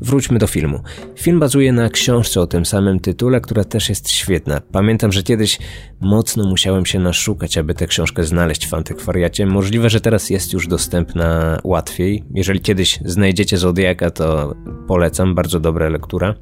wróćmy 0.00 0.38
do 0.38 0.46
filmu. 0.46 0.80
Film 1.18 1.40
bazuje 1.40 1.72
na 1.72 1.90
książce 1.90 2.40
o 2.40 2.46
tym 2.46 2.66
samym 2.66 3.00
tytule, 3.00 3.40
która 3.40 3.64
też 3.64 3.88
jest 3.88 4.10
świetna. 4.10 4.60
Pamiętam, 4.72 5.12
że 5.12 5.22
kiedyś 5.22 5.58
mocno 6.00 6.48
musiałem 6.48 6.86
się 6.86 6.98
naszukać, 6.98 7.58
aby 7.58 7.74
tę 7.74 7.86
książkę 7.86 8.24
znaleźć 8.24 8.66
w 8.66 8.74
antykwariacie. 8.74 9.46
Możliwe, 9.46 9.90
że 9.90 10.00
teraz 10.00 10.30
jest 10.30 10.52
już 10.52 10.68
dostępna 10.68 11.58
łatwiej. 11.64 12.24
Jeżeli 12.34 12.60
kiedyś 12.60 12.98
znajdziecie 13.04 13.58
Zodiaka, 13.58 14.10
to 14.10 14.54
polecam, 14.88 15.34
bardzo 15.34 15.60
dobra 15.60 15.88
lektura. 15.88 16.34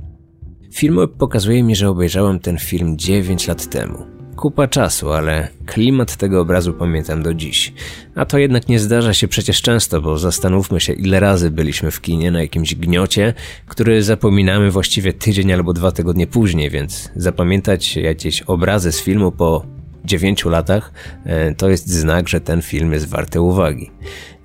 Film 0.72 1.08
pokazuje 1.18 1.62
mi, 1.62 1.76
że 1.76 1.88
obejrzałem 1.88 2.40
ten 2.40 2.58
film 2.58 2.98
9 2.98 3.48
lat 3.48 3.70
temu 3.70 4.20
kupa 4.40 4.68
czasu, 4.68 5.12
ale 5.12 5.48
klimat 5.66 6.16
tego 6.16 6.40
obrazu 6.40 6.72
pamiętam 6.72 7.22
do 7.22 7.34
dziś. 7.34 7.72
A 8.14 8.24
to 8.24 8.38
jednak 8.38 8.68
nie 8.68 8.78
zdarza 8.78 9.14
się 9.14 9.28
przecież 9.28 9.62
często, 9.62 10.00
bo 10.00 10.18
zastanówmy 10.18 10.80
się, 10.80 10.92
ile 10.92 11.20
razy 11.20 11.50
byliśmy 11.50 11.90
w 11.90 12.00
kinie 12.00 12.30
na 12.30 12.40
jakimś 12.40 12.74
gniocie, 12.74 13.34
który 13.66 14.02
zapominamy 14.02 14.70
właściwie 14.70 15.12
tydzień 15.12 15.52
albo 15.52 15.72
dwa 15.72 15.92
tygodnie 15.92 16.26
później, 16.26 16.70
więc 16.70 17.10
zapamiętać 17.16 17.96
jakieś 17.96 18.42
obrazy 18.42 18.92
z 18.92 19.00
filmu 19.00 19.32
po 19.32 19.79
dziewięciu 20.04 20.48
latach, 20.48 20.92
e, 21.24 21.54
to 21.54 21.68
jest 21.68 21.88
znak, 21.88 22.28
że 22.28 22.40
ten 22.40 22.62
film 22.62 22.92
jest 22.92 23.08
warty 23.08 23.40
uwagi. 23.40 23.90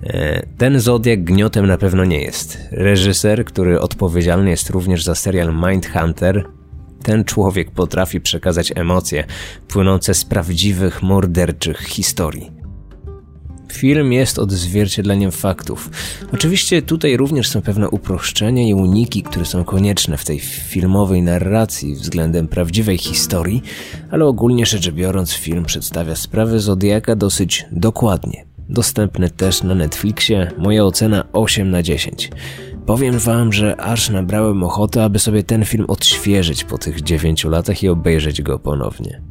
E, 0.02 0.46
ten 0.58 0.80
Zodiak 0.80 1.24
gniotem 1.24 1.66
na 1.66 1.78
pewno 1.78 2.04
nie 2.04 2.20
jest. 2.20 2.58
Reżyser, 2.70 3.44
który 3.44 3.80
odpowiedzialny 3.80 4.50
jest 4.50 4.70
również 4.70 5.04
za 5.04 5.14
serial 5.14 5.54
Mindhunter, 5.54 6.44
ten 7.02 7.24
człowiek 7.24 7.70
potrafi 7.70 8.20
przekazać 8.20 8.72
emocje 8.74 9.24
płynące 9.68 10.14
z 10.14 10.24
prawdziwych, 10.24 11.02
morderczych 11.02 11.78
historii. 11.78 12.55
Film 13.76 14.12
jest 14.12 14.38
odzwierciedleniem 14.38 15.32
faktów. 15.32 15.90
Oczywiście 16.32 16.82
tutaj 16.82 17.16
również 17.16 17.48
są 17.48 17.62
pewne 17.62 17.88
uproszczenia 17.88 18.68
i 18.68 18.74
uniki, 18.74 19.22
które 19.22 19.44
są 19.44 19.64
konieczne 19.64 20.16
w 20.16 20.24
tej 20.24 20.40
filmowej 20.40 21.22
narracji 21.22 21.94
względem 21.94 22.48
prawdziwej 22.48 22.98
historii, 22.98 23.62
ale 24.10 24.24
ogólnie 24.24 24.66
rzecz 24.66 24.90
biorąc 24.90 25.32
film 25.32 25.64
przedstawia 25.64 26.16
sprawę 26.16 26.60
Zodiaka 26.60 27.16
dosyć 27.16 27.66
dokładnie. 27.72 28.46
Dostępny 28.68 29.30
też 29.30 29.62
na 29.62 29.74
Netflixie, 29.74 30.50
moja 30.58 30.84
ocena 30.84 31.24
8 31.32 31.70
na 31.70 31.82
10. 31.82 32.30
Powiem 32.86 33.18
wam, 33.18 33.52
że 33.52 33.80
aż 33.80 34.10
nabrałem 34.10 34.62
ochoty, 34.62 35.02
aby 35.02 35.18
sobie 35.18 35.42
ten 35.42 35.64
film 35.64 35.84
odświeżyć 35.88 36.64
po 36.64 36.78
tych 36.78 37.00
9 37.02 37.44
latach 37.44 37.82
i 37.82 37.88
obejrzeć 37.88 38.42
go 38.42 38.58
ponownie. 38.58 39.22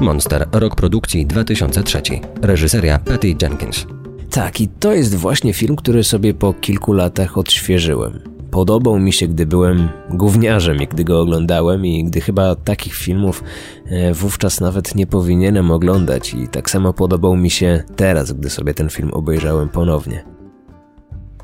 Monster, 0.00 0.48
rok 0.52 0.76
produkcji 0.76 1.26
2003. 1.26 2.02
Reżyseria 2.42 2.98
Patty 2.98 3.36
Jenkins. 3.42 3.86
Tak, 4.30 4.60
i 4.60 4.68
to 4.68 4.92
jest 4.92 5.14
właśnie 5.14 5.52
film, 5.52 5.76
który 5.76 6.04
sobie 6.04 6.34
po 6.34 6.52
kilku 6.52 6.92
latach 6.92 7.38
odświeżyłem. 7.38 8.20
Podobał 8.50 8.98
mi 8.98 9.12
się, 9.12 9.28
gdy 9.28 9.46
byłem 9.46 9.88
gówniarzem 10.10 10.82
i 10.82 10.86
gdy 10.86 11.04
go 11.04 11.20
oglądałem 11.20 11.86
i 11.86 12.04
gdy 12.04 12.20
chyba 12.20 12.54
takich 12.54 12.94
filmów 12.94 13.44
e, 13.86 14.14
wówczas 14.14 14.60
nawet 14.60 14.94
nie 14.94 15.06
powinienem 15.06 15.70
oglądać 15.70 16.34
i 16.34 16.48
tak 16.48 16.70
samo 16.70 16.92
podobał 16.92 17.36
mi 17.36 17.50
się 17.50 17.82
teraz, 17.96 18.32
gdy 18.32 18.50
sobie 18.50 18.74
ten 18.74 18.90
film 18.90 19.10
obejrzałem 19.10 19.68
ponownie. 19.68 20.24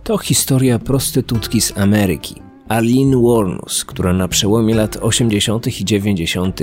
To 0.05 0.19
historia 0.19 0.79
prostytutki 0.79 1.61
z 1.61 1.79
Ameryki, 1.79 2.43
Arlene 2.69 3.17
Warnus, 3.23 3.85
która 3.85 4.13
na 4.13 4.29
przełomie 4.29 4.75
lat 4.75 4.97
80. 4.97 5.81
i 5.81 5.85
90. 5.85 6.61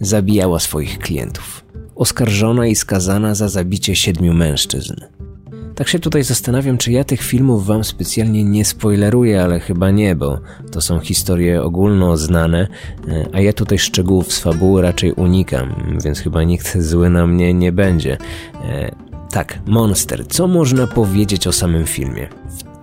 zabijała 0.00 0.58
swoich 0.58 0.98
klientów. 0.98 1.64
Oskarżona 1.96 2.66
i 2.66 2.74
skazana 2.74 3.34
za 3.34 3.48
zabicie 3.48 3.96
siedmiu 3.96 4.34
mężczyzn. 4.34 4.94
Tak 5.74 5.88
się 5.88 5.98
tutaj 5.98 6.24
zastanawiam, 6.24 6.78
czy 6.78 6.92
ja 6.92 7.04
tych 7.04 7.22
filmów 7.22 7.66
wam 7.66 7.84
specjalnie 7.84 8.44
nie 8.44 8.64
spoileruję, 8.64 9.42
ale 9.42 9.60
chyba 9.60 9.90
nie, 9.90 10.16
bo 10.16 10.38
to 10.72 10.80
są 10.80 11.00
historie 11.00 11.62
ogólno 11.62 12.16
znane, 12.16 12.68
e, 13.08 13.28
a 13.32 13.40
ja 13.40 13.52
tutaj 13.52 13.78
szczegółów 13.78 14.32
z 14.32 14.38
fabuły 14.38 14.82
raczej 14.82 15.12
unikam, 15.12 15.98
więc 16.04 16.18
chyba 16.18 16.42
nikt 16.42 16.78
zły 16.78 17.10
na 17.10 17.26
mnie 17.26 17.54
nie 17.54 17.72
będzie. 17.72 18.18
E, 18.64 18.94
tak, 19.30 19.58
Monster. 19.66 20.26
Co 20.26 20.48
można 20.48 20.86
powiedzieć 20.86 21.46
o 21.46 21.52
samym 21.52 21.86
filmie? 21.86 22.28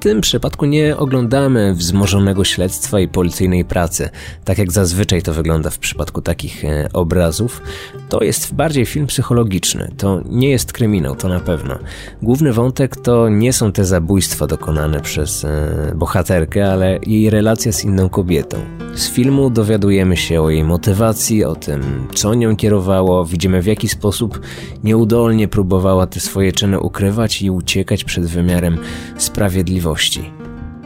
Tym 0.05 0.21
przypadku 0.21 0.65
nie 0.65 0.97
oglądamy 0.97 1.73
wzmożonego 1.73 2.43
śledztwa 2.43 2.99
i 2.99 3.07
policyjnej 3.07 3.65
pracy, 3.65 4.09
tak 4.43 4.57
jak 4.57 4.71
zazwyczaj 4.71 5.21
to 5.21 5.33
wygląda 5.33 5.69
w 5.69 5.79
przypadku 5.79 6.21
takich 6.21 6.65
e, 6.65 6.89
obrazów. 6.93 7.61
To 8.09 8.23
jest 8.23 8.53
bardziej 8.53 8.85
film 8.85 9.07
psychologiczny, 9.07 9.91
to 9.97 10.21
nie 10.25 10.49
jest 10.49 10.73
kryminał, 10.73 11.15
to 11.15 11.27
na 11.27 11.39
pewno. 11.39 11.79
Główny 12.21 12.53
wątek 12.53 12.95
to 12.95 13.29
nie 13.29 13.53
są 13.53 13.71
te 13.71 13.85
zabójstwa 13.85 14.47
dokonane 14.47 15.01
przez 15.01 15.45
e, 15.45 15.91
bohaterkę, 15.95 16.71
ale 16.71 16.99
jej 17.07 17.29
relacja 17.29 17.71
z 17.71 17.83
inną 17.83 18.09
kobietą. 18.09 18.57
Z 18.95 19.09
filmu 19.09 19.49
dowiadujemy 19.49 20.17
się 20.17 20.41
o 20.41 20.49
jej 20.49 20.63
motywacji, 20.63 21.45
o 21.45 21.55
tym, 21.55 22.07
co 22.15 22.33
nią 22.33 22.55
kierowało, 22.55 23.25
widzimy 23.25 23.61
w 23.61 23.65
jaki 23.65 23.89
sposób 23.89 24.39
nieudolnie 24.83 25.47
próbowała 25.47 26.07
te 26.07 26.19
swoje 26.19 26.51
czyny 26.51 26.79
ukrywać 26.79 27.41
i 27.41 27.51
uciekać 27.51 28.03
przed 28.03 28.25
wymiarem 28.25 28.77
sprawiedliwości 29.17 29.94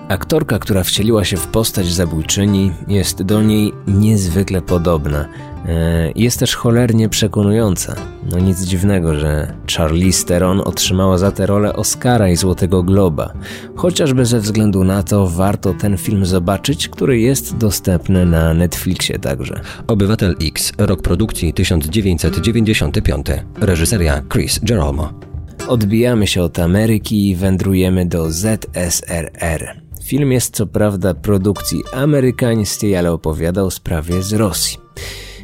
Aktorka, 0.09 0.59
która 0.59 0.83
wcieliła 0.83 1.25
się 1.25 1.37
w 1.37 1.47
postać 1.47 1.93
zabójczyni, 1.93 2.71
jest 2.87 3.23
do 3.23 3.41
niej 3.41 3.73
niezwykle 3.87 4.61
podobna. 4.61 5.25
E, 5.65 6.11
jest 6.15 6.39
też 6.39 6.55
cholernie 6.55 7.09
przekonująca. 7.09 7.95
No 8.31 8.39
nic 8.39 8.61
dziwnego, 8.61 9.15
że 9.15 9.53
Charlize 9.77 10.25
Theron 10.25 10.61
otrzymała 10.61 11.17
za 11.17 11.31
tę 11.31 11.45
rolę 11.45 11.73
Oscara 11.73 12.29
i 12.29 12.35
Złotego 12.35 12.83
Globa. 12.83 13.33
Chociażby 13.75 14.25
ze 14.25 14.39
względu 14.39 14.83
na 14.83 15.03
to 15.03 15.27
warto 15.27 15.73
ten 15.73 15.97
film 15.97 16.25
zobaczyć, 16.25 16.89
który 16.89 17.19
jest 17.19 17.57
dostępny 17.57 18.25
na 18.25 18.53
Netflixie 18.53 19.19
także. 19.19 19.61
Obywatel 19.87 20.35
X, 20.41 20.73
rok 20.77 21.01
produkcji 21.01 21.53
1995. 21.53 23.27
Reżyseria 23.61 24.21
Chris 24.33 24.59
Geromo. 24.63 25.28
Odbijamy 25.67 26.27
się 26.27 26.41
od 26.41 26.59
Ameryki 26.59 27.29
i 27.29 27.35
wędrujemy 27.35 28.05
do 28.05 28.31
ZSRR. 28.31 29.81
Film 30.03 30.31
jest 30.31 30.55
co 30.55 30.67
prawda 30.67 31.13
produkcji 31.13 31.83
amerykańskiej, 31.93 32.95
ale 32.95 33.11
opowiada 33.11 33.63
o 33.63 33.71
sprawie 33.71 34.21
z 34.21 34.33
Rosji. 34.33 34.77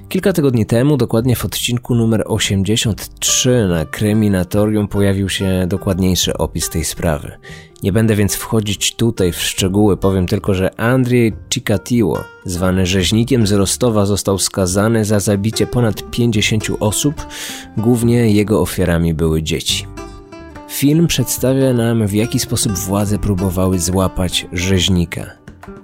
Kilka 0.10 0.34
tygodni 0.34 0.66
temu, 0.66 0.98
dokładnie 0.98 1.36
w 1.36 1.46
odcinku 1.46 1.96
numer 1.96 2.24
83 2.26 3.68
na 3.70 3.86
Kryminatorium 3.86 4.88
pojawił 4.88 5.30
się 5.30 5.66
dokładniejszy 5.68 6.38
opis 6.38 6.70
tej 6.70 6.86
sprawy. 6.86 7.32
Nie 7.84 7.92
będę 7.92 8.16
więc 8.16 8.36
wchodzić 8.36 8.96
tutaj 8.96 9.32
w 9.32 9.42
szczegóły, 9.42 9.98
powiem 9.98 10.28
tylko, 10.28 10.54
że 10.54 10.80
Andrzej 10.80 11.34
Cikatiło, 11.50 12.24
zwany 12.46 12.86
rzeźnikiem 12.86 13.48
z 13.48 13.52
Rostowa, 13.52 14.06
został 14.06 14.38
skazany 14.38 15.06
za 15.06 15.20
zabicie 15.20 15.68
ponad 15.68 16.12
50 16.12 16.68
osób, 16.80 17.16
głównie 17.78 18.32
jego 18.32 18.62
ofiarami 18.62 19.14
były 19.14 19.44
dzieci. 19.44 19.95
Film 20.70 21.08
przedstawia 21.08 21.74
nam, 21.74 22.08
w 22.08 22.14
jaki 22.14 22.40
sposób 22.40 22.74
władze 22.74 23.20
próbowały 23.20 23.80
złapać 23.80 24.48
rzeźnika, 24.54 25.32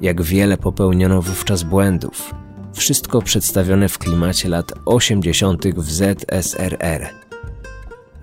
jak 0.02 0.22
wiele 0.22 0.58
popełniono 0.58 1.22
wówczas 1.22 1.64
błędów. 1.64 2.34
Wszystko 2.74 3.22
przedstawione 3.22 3.90
w 3.90 3.98
klimacie 3.98 4.50
lat 4.50 4.74
80. 4.86 5.68
w 5.76 5.92
ZSRR. 5.92 7.10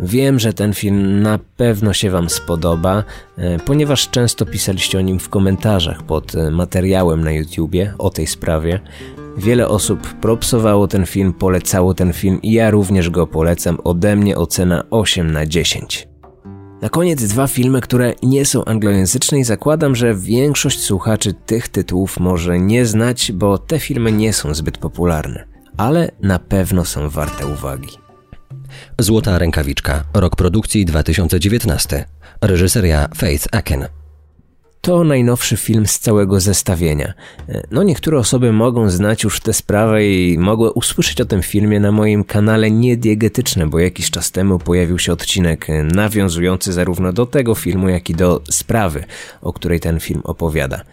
Wiem, 0.00 0.38
że 0.38 0.52
ten 0.52 0.74
film 0.74 1.22
na 1.22 1.38
pewno 1.56 1.92
się 1.92 2.10
Wam 2.10 2.30
spodoba, 2.30 3.04
e, 3.36 3.58
ponieważ 3.58 4.10
często 4.10 4.46
pisaliście 4.46 4.98
o 4.98 5.00
nim 5.00 5.18
w 5.18 5.28
komentarzach 5.28 6.02
pod 6.02 6.34
e, 6.34 6.50
materiałem 6.50 7.24
na 7.24 7.32
YouTubie 7.32 7.94
o 7.98 8.10
tej 8.10 8.26
sprawie. 8.26 8.80
Wiele 9.36 9.68
osób 9.68 10.14
propsowało 10.14 10.88
ten 10.88 11.06
film, 11.06 11.32
polecało 11.32 11.94
ten 11.94 12.12
film 12.12 12.42
i 12.42 12.52
ja 12.52 12.70
również 12.70 13.10
go 13.10 13.26
polecam. 13.26 13.78
Ode 13.84 14.16
mnie 14.16 14.36
ocena 14.36 14.84
8 14.90 15.32
na 15.32 15.46
10. 15.46 16.07
Na 16.82 16.88
koniec 16.88 17.24
dwa 17.24 17.46
filmy, 17.46 17.80
które 17.80 18.14
nie 18.22 18.44
są 18.44 18.64
anglojęzyczne 18.64 19.38
i 19.38 19.44
zakładam, 19.44 19.96
że 19.96 20.14
większość 20.14 20.80
słuchaczy 20.80 21.34
tych 21.46 21.68
tytułów 21.68 22.20
może 22.20 22.58
nie 22.58 22.86
znać, 22.86 23.32
bo 23.32 23.58
te 23.58 23.78
filmy 23.78 24.12
nie 24.12 24.32
są 24.32 24.54
zbyt 24.54 24.78
popularne, 24.78 25.44
ale 25.76 26.10
na 26.22 26.38
pewno 26.38 26.84
są 26.84 27.08
warte 27.08 27.46
uwagi. 27.46 27.88
Złota 28.98 29.38
rękawiczka, 29.38 30.04
rok 30.14 30.36
produkcji 30.36 30.84
2019. 30.84 32.04
Reżyseria 32.40 33.08
Faith 33.16 33.46
Aken. 33.52 33.97
To 34.80 35.04
najnowszy 35.04 35.56
film 35.56 35.86
z 35.86 35.98
całego 35.98 36.40
zestawienia. 36.40 37.14
No 37.70 37.82
niektóre 37.82 38.18
osoby 38.18 38.52
mogą 38.52 38.90
znać 38.90 39.24
już 39.24 39.40
tę 39.40 39.52
sprawę 39.52 40.06
i 40.06 40.38
mogły 40.38 40.72
usłyszeć 40.72 41.20
o 41.20 41.24
tym 41.24 41.42
filmie 41.42 41.80
na 41.80 41.92
moim 41.92 42.24
kanale 42.24 42.70
Niediegetyczne, 42.70 43.66
bo 43.66 43.78
jakiś 43.78 44.10
czas 44.10 44.30
temu 44.30 44.58
pojawił 44.58 44.98
się 44.98 45.12
odcinek 45.12 45.66
nawiązujący 45.94 46.72
zarówno 46.72 47.12
do 47.12 47.26
tego 47.26 47.54
filmu, 47.54 47.88
jak 47.88 48.10
i 48.10 48.14
do 48.14 48.42
sprawy, 48.50 49.04
o 49.42 49.52
której 49.52 49.80
ten 49.80 50.00
film 50.00 50.20
opowiada 50.24 50.84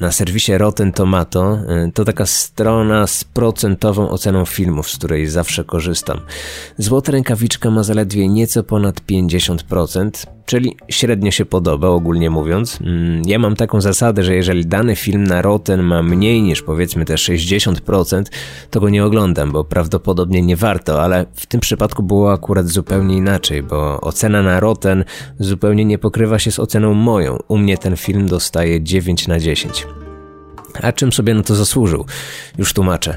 na 0.00 0.12
serwisie 0.12 0.58
Rotten 0.58 0.92
Tomato. 0.92 1.58
Y, 1.88 1.92
to 1.92 2.04
taka 2.04 2.26
strona 2.26 3.06
z 3.06 3.24
procentową 3.24 4.08
oceną 4.08 4.44
filmów, 4.44 4.90
z 4.90 4.96
której 4.96 5.26
zawsze 5.26 5.64
korzystam. 5.64 6.20
Złota 6.78 7.12
rękawiczka 7.12 7.70
ma 7.70 7.82
zaledwie 7.82 8.28
nieco 8.28 8.62
ponad 8.62 9.00
50%. 9.00 10.37
Czyli 10.48 10.76
średnio 10.88 11.30
się 11.30 11.44
podoba, 11.44 11.88
ogólnie 11.88 12.30
mówiąc. 12.30 12.78
Mm, 12.80 13.22
ja 13.26 13.38
mam 13.38 13.56
taką 13.56 13.80
zasadę, 13.80 14.22
że 14.22 14.34
jeżeli 14.34 14.66
dany 14.66 14.96
film 14.96 15.24
na 15.24 15.42
Rotten 15.42 15.82
ma 15.82 16.02
mniej 16.02 16.42
niż 16.42 16.62
powiedzmy 16.62 17.04
te 17.04 17.14
60%, 17.14 18.22
to 18.70 18.80
go 18.80 18.88
nie 18.88 19.04
oglądam, 19.04 19.52
bo 19.52 19.64
prawdopodobnie 19.64 20.42
nie 20.42 20.56
warto, 20.56 21.02
ale 21.02 21.26
w 21.34 21.46
tym 21.46 21.60
przypadku 21.60 22.02
było 22.02 22.32
akurat 22.32 22.68
zupełnie 22.68 23.16
inaczej, 23.16 23.62
bo 23.62 24.00
ocena 24.00 24.42
na 24.42 24.60
Rotten 24.60 25.04
zupełnie 25.38 25.84
nie 25.84 25.98
pokrywa 25.98 26.38
się 26.38 26.50
z 26.50 26.58
oceną 26.58 26.94
moją. 26.94 27.38
U 27.48 27.58
mnie 27.58 27.78
ten 27.78 27.96
film 27.96 28.26
dostaje 28.26 28.82
9 28.82 29.28
na 29.28 29.38
10. 29.40 29.86
A 30.82 30.92
czym 30.92 31.12
sobie 31.12 31.34
na 31.34 31.42
to 31.42 31.54
zasłużył? 31.54 32.04
Już 32.58 32.72
tłumaczę. 32.72 33.16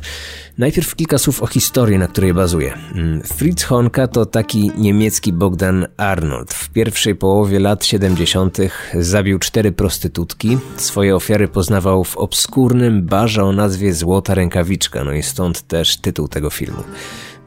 Najpierw 0.58 0.96
kilka 0.96 1.18
słów 1.18 1.44
o 1.44 1.48
historii, 1.48 1.98
na 1.98 2.08
której 2.08 2.34
bazuje. 2.34 2.74
Mm, 2.96 3.22
Fritz 3.22 3.64
Honka 3.64 4.08
to 4.08 4.26
taki 4.26 4.72
niemiecki 4.78 5.34
Bogdan 5.34 5.88
Arnold. 5.98 6.54
W 6.54 6.70
pierwszej 6.70 7.16
połowie 7.16 7.60
lat 7.60 7.86
70. 7.86 8.58
zabił 8.94 9.40
cztery 9.40 9.72
prostytutki. 9.72 10.58
Swoje 10.76 11.16
ofiary 11.16 11.48
poznawał 11.48 12.04
w 12.04 12.18
obskurnym 12.18 13.06
barze 13.06 13.44
o 13.44 13.52
nazwie 13.52 13.94
Złota 13.94 14.36
Rękawiczka, 14.36 15.04
no 15.04 15.14
i 15.14 15.24
stąd 15.24 15.62
też 15.62 15.98
tytuł 15.98 16.28
tego 16.28 16.50
filmu. 16.50 16.84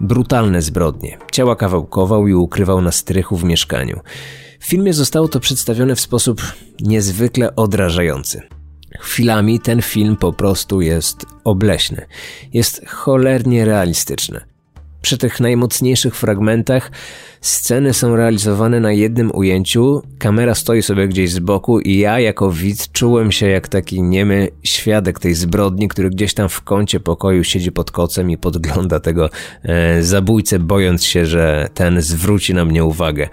Brutalne 0.01 0.63
zbrodnie. 0.63 1.19
Ciała 1.33 1.57
kawałkował 1.57 2.29
i 2.29 2.35
ukrywał 2.35 2.81
na 2.81 2.93
strychu 2.93 3.37
w 3.37 3.45
mieszkaniu. 3.45 4.01
W 4.61 4.67
filmie 4.67 4.93
zostało 4.93 5.29
to 5.29 5.41
przedstawione 5.41 5.97
w 5.97 6.01
sposób 6.01 6.43
niezwykle 6.81 7.57
odrażający. 7.57 8.43
Chwilami 8.99 9.61
ten 9.61 9.83
film 9.83 10.17
po 10.17 10.33
prostu 10.33 10.81
jest 10.81 11.27
obleśny. 11.45 12.07
Jest 12.53 12.89
cholernie 12.89 13.65
realistyczny. 13.65 14.41
Przy 15.03 15.19
tych 15.19 15.41
najmocniejszych 15.41 16.17
fragmentach 16.17 16.91
sceny 17.41 17.95
są 17.95 18.17
realizowane 18.17 18.81
na 18.81 18.93
jednym 18.93 19.31
ujęciu, 19.35 20.03
kamera 20.19 20.55
stoi 20.55 20.83
sobie 20.83 21.09
gdzieś 21.09 21.31
z 21.31 21.39
boku 21.39 21.81
i 21.81 21.99
ja 21.99 22.21
jako 22.21 22.51
widz 22.53 22.93
czułem 22.93 23.33
się 23.33 23.49
jak 23.49 23.69
taki 23.69 24.03
niemy 24.03 24.49
świadek 24.63 25.19
tej 25.19 25.35
zbrodni, 25.35 25.89
który 25.89 26.11
gdzieś 26.11 26.35
tam 26.35 26.49
w 26.49 26.63
kącie 26.63 27.01
pokoju 27.01 27.45
siedzi 27.45 27.73
pod 27.73 27.91
kocem 27.91 28.31
i 28.31 28.39
podgląda 28.39 29.01
tego 29.01 29.31
e, 29.63 30.03
zabójcę, 30.03 30.59
bojąc 30.59 31.05
się, 31.05 31.27
że 31.27 31.69
ten 31.75 32.03
zwróci 32.03 32.55
na 32.55 32.65
mnie 32.65 32.85
uwagę. 32.85 33.29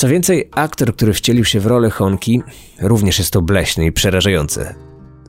Co 0.00 0.08
więcej, 0.08 0.48
aktor, 0.50 0.94
który 0.94 1.12
wcielił 1.12 1.44
się 1.44 1.60
w 1.60 1.66
rolę 1.66 1.90
Honki, 1.90 2.42
również 2.80 3.18
jest 3.18 3.32
to 3.32 3.42
bleśny 3.42 3.86
i 3.86 3.92
przerażający. 3.92 4.74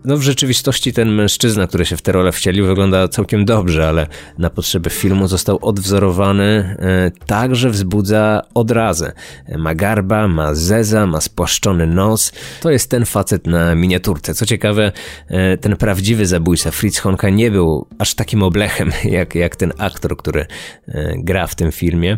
No 0.06 0.18
w 0.18 0.22
rzeczywistości 0.22 0.94
ten 0.94 1.10
mężczyzna, 1.10 1.68
który 1.68 1.86
się 1.86 1.98
w 1.98 2.02
tę 2.02 2.12
rolę 2.12 2.32
wcielił, 2.32 2.66
wygląda 2.66 3.08
całkiem 3.08 3.46
dobrze, 3.46 3.90
ale 3.90 4.08
na 4.38 4.50
potrzeby 4.50 4.90
filmu 4.90 5.28
został 5.28 5.60
odwzorowany 5.62 6.76
e, 6.80 7.12
tak, 7.26 7.56
że 7.56 7.70
wzbudza 7.70 8.42
odrazę. 8.54 9.14
Ma 9.58 9.76
garba, 9.76 10.28
ma 10.28 10.56
zeza, 10.56 11.08
ma 11.08 11.22
spłaszczony 11.22 11.88
nos. 11.88 12.32
To 12.62 12.70
jest 12.72 12.90
ten 12.90 13.06
facet 13.06 13.48
na 13.48 13.76
miniaturce. 13.76 14.34
Co 14.34 14.46
ciekawe, 14.46 14.92
e, 15.28 15.58
ten 15.58 15.78
prawdziwy 15.78 16.26
zabójca 16.26 16.72
Fritz 16.72 17.00
Honka 17.00 17.30
nie 17.30 17.52
był 17.52 17.88
aż 18.00 18.16
takim 18.16 18.44
oblechem, 18.44 18.92
jak, 19.18 19.36
jak 19.36 19.56
ten 19.56 19.74
aktor, 19.78 20.18
który 20.18 20.46
e, 20.88 21.14
gra 21.18 21.48
w 21.48 21.56
tym 21.56 21.72
filmie. 21.72 22.18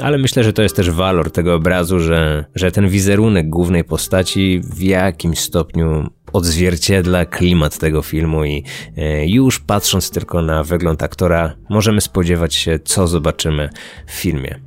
Ale 0.00 0.18
myślę, 0.18 0.44
że 0.44 0.52
to 0.52 0.62
jest 0.62 0.76
też 0.76 0.90
walor 0.90 1.30
tego 1.30 1.54
obrazu, 1.54 2.00
że, 2.00 2.44
że 2.54 2.72
ten 2.72 2.88
wizerunek 2.88 3.48
głównej 3.48 3.84
postaci 3.84 4.60
w 4.64 4.82
jakimś 4.82 5.38
stopniu 5.38 6.10
odzwierciedla 6.32 7.24
klimat 7.24 7.78
tego 7.78 8.02
filmu 8.02 8.44
i 8.44 8.64
e, 8.96 9.28
już 9.28 9.60
patrząc 9.60 10.10
tylko 10.10 10.42
na 10.42 10.64
wygląd 10.64 11.02
aktora, 11.02 11.54
możemy 11.68 12.00
spodziewać 12.00 12.54
się, 12.54 12.78
co 12.84 13.06
zobaczymy 13.06 13.70
w 14.06 14.12
filmie. 14.12 14.60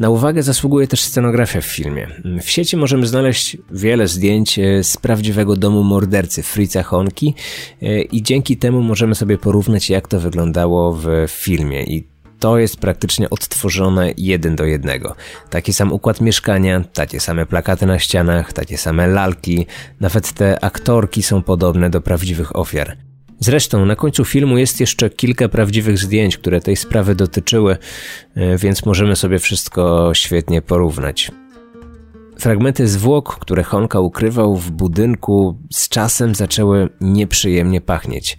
Na 0.00 0.10
uwagę 0.10 0.42
zasługuje 0.42 0.86
też 0.86 1.00
scenografia 1.00 1.60
w 1.60 1.64
filmie. 1.64 2.08
W 2.42 2.50
sieci 2.50 2.76
możemy 2.76 3.06
znaleźć 3.06 3.56
wiele 3.70 4.08
zdjęć 4.08 4.58
e, 4.58 4.84
z 4.84 4.96
prawdziwego 4.96 5.56
domu 5.56 5.82
mordercy 5.84 6.42
Fritza 6.42 6.82
Honki 6.82 7.34
e, 7.82 8.02
i 8.02 8.22
dzięki 8.22 8.56
temu 8.56 8.82
możemy 8.82 9.14
sobie 9.14 9.38
porównać 9.38 9.90
jak 9.90 10.08
to 10.08 10.20
wyglądało 10.20 10.92
w 10.92 11.06
filmie 11.28 11.84
i 11.84 12.11
to 12.42 12.58
jest 12.58 12.76
praktycznie 12.76 13.30
odtworzone 13.30 14.12
jeden 14.16 14.56
do 14.56 14.64
jednego. 14.64 15.14
Taki 15.50 15.72
sam 15.72 15.92
układ 15.92 16.20
mieszkania, 16.20 16.84
takie 16.92 17.20
same 17.20 17.46
plakaty 17.46 17.86
na 17.86 17.98
ścianach, 17.98 18.52
takie 18.52 18.78
same 18.78 19.06
lalki, 19.06 19.66
nawet 20.00 20.32
te 20.32 20.64
aktorki 20.64 21.22
są 21.22 21.42
podobne 21.42 21.90
do 21.90 22.00
prawdziwych 22.00 22.56
ofiar. 22.56 22.96
Zresztą 23.40 23.86
na 23.86 23.96
końcu 23.96 24.24
filmu 24.24 24.58
jest 24.58 24.80
jeszcze 24.80 25.10
kilka 25.10 25.48
prawdziwych 25.48 25.98
zdjęć, 25.98 26.36
które 26.38 26.60
tej 26.60 26.76
sprawy 26.76 27.14
dotyczyły, 27.14 27.76
e, 28.34 28.58
więc 28.58 28.86
możemy 28.86 29.16
sobie 29.16 29.38
wszystko 29.38 30.10
świetnie 30.14 30.62
porównać. 30.62 31.30
Fragmenty 32.42 32.88
zwłok, 32.88 33.38
które 33.38 33.62
Honka 33.62 34.00
ukrywał 34.00 34.56
w 34.56 34.70
budynku, 34.70 35.58
z 35.70 35.88
czasem 35.88 36.34
zaczęły 36.34 36.88
nieprzyjemnie 37.00 37.80
pachnieć. 37.80 38.38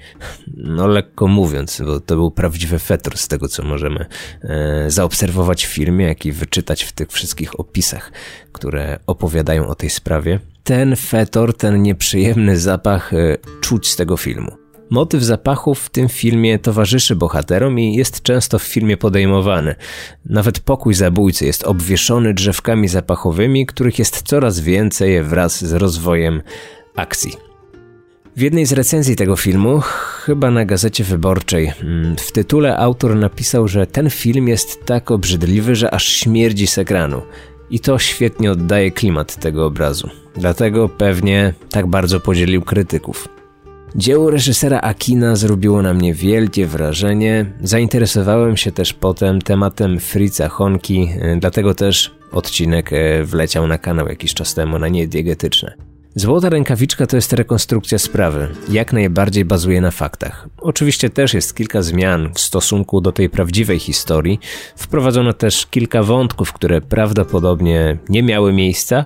No 0.57 0.87
lekko 0.87 1.27
mówiąc, 1.27 1.81
bo 1.85 1.99
to 1.99 2.15
był 2.15 2.31
prawdziwy 2.31 2.79
fetr 2.79 3.17
z 3.17 3.27
tego, 3.27 3.47
co 3.47 3.63
możemy 3.63 4.05
e, 4.41 4.91
zaobserwować 4.91 5.65
w 5.65 5.69
filmie, 5.69 6.05
jak 6.05 6.25
i 6.25 6.31
wyczytać 6.31 6.83
w 6.83 6.91
tych 6.91 7.11
wszystkich 7.11 7.59
opisach, 7.59 8.11
które 8.51 8.99
opowiadają 9.07 9.67
o 9.67 9.75
tej 9.75 9.89
sprawie. 9.89 10.39
Ten 10.63 10.95
fetor, 10.95 11.57
ten 11.57 11.81
nieprzyjemny 11.81 12.57
zapach 12.57 13.13
e, 13.13 13.37
czuć 13.61 13.89
z 13.89 13.95
tego 13.95 14.17
filmu. 14.17 14.62
Motyw 14.93 15.23
zapachów 15.23 15.79
w 15.79 15.89
tym 15.89 16.09
filmie 16.09 16.59
towarzyszy 16.59 17.15
bohaterom 17.15 17.79
i 17.79 17.95
jest 17.95 18.21
często 18.21 18.59
w 18.59 18.63
filmie 18.63 18.97
podejmowany. 18.97 19.75
Nawet 20.25 20.59
pokój 20.59 20.93
zabójcy 20.93 21.45
jest 21.45 21.63
obwieszony 21.63 22.33
drzewkami 22.33 22.87
zapachowymi, 22.87 23.65
których 23.65 23.99
jest 23.99 24.21
coraz 24.21 24.59
więcej 24.59 25.23
wraz 25.23 25.65
z 25.65 25.73
rozwojem 25.73 26.41
akcji. 26.95 27.33
W 28.35 28.41
jednej 28.41 28.65
z 28.65 28.71
recenzji 28.71 29.15
tego 29.15 29.35
filmu, 29.35 29.79
chyba 30.25 30.51
na 30.51 30.65
gazecie 30.65 31.03
wyborczej, 31.03 31.73
mm, 31.81 32.15
w 32.15 32.31
tytule 32.31 32.77
autor 32.77 33.15
napisał, 33.15 33.67
że 33.67 33.87
ten 33.87 34.09
film 34.09 34.47
jest 34.47 34.85
tak 34.85 35.11
obrzydliwy, 35.11 35.75
że 35.75 35.93
aż 35.93 36.05
śmierdzi 36.07 36.67
z 36.67 36.77
ekranu. 36.77 37.21
I 37.69 37.79
to 37.79 37.99
świetnie 37.99 38.51
oddaje 38.51 38.91
klimat 38.91 39.35
tego 39.35 39.65
obrazu. 39.65 40.09
Dlatego 40.35 40.89
pewnie 40.89 41.53
tak 41.69 41.87
bardzo 41.87 42.19
podzielił 42.19 42.61
krytyków. 42.61 43.42
Dzieło 43.95 44.31
reżysera 44.31 44.81
Akina 44.81 45.35
zrobiło 45.35 45.81
na 45.81 45.93
mnie 45.93 46.13
wielkie 46.13 46.67
wrażenie. 46.67 47.45
Zainteresowałem 47.63 48.57
się 48.57 48.71
też 48.71 48.93
potem 48.93 49.41
tematem 49.41 49.99
Fritza 49.99 50.49
Honki, 50.49 51.09
e, 51.19 51.37
dlatego 51.39 51.73
też 51.73 52.11
odcinek 52.31 52.93
e, 52.93 53.23
wleciał 53.23 53.67
na 53.67 53.77
kanał 53.77 54.07
jakiś 54.07 54.33
czas 54.33 54.53
temu 54.53 54.79
na 54.79 54.87
niediegetyczne. 54.87 55.73
Złota 56.15 56.49
rękawiczka 56.49 57.07
to 57.07 57.15
jest 57.15 57.33
rekonstrukcja 57.33 57.99
sprawy, 57.99 58.47
jak 58.69 58.93
najbardziej 58.93 59.45
bazuje 59.45 59.81
na 59.81 59.91
faktach. 59.91 60.47
Oczywiście 60.57 61.09
też 61.09 61.33
jest 61.33 61.55
kilka 61.55 61.81
zmian 61.81 62.31
w 62.33 62.39
stosunku 62.39 63.01
do 63.01 63.11
tej 63.11 63.29
prawdziwej 63.29 63.79
historii. 63.79 64.39
Wprowadzono 64.75 65.33
też 65.33 65.65
kilka 65.65 66.03
wątków, 66.03 66.53
które 66.53 66.81
prawdopodobnie 66.81 67.97
nie 68.09 68.23
miały 68.23 68.53
miejsca, 68.53 69.05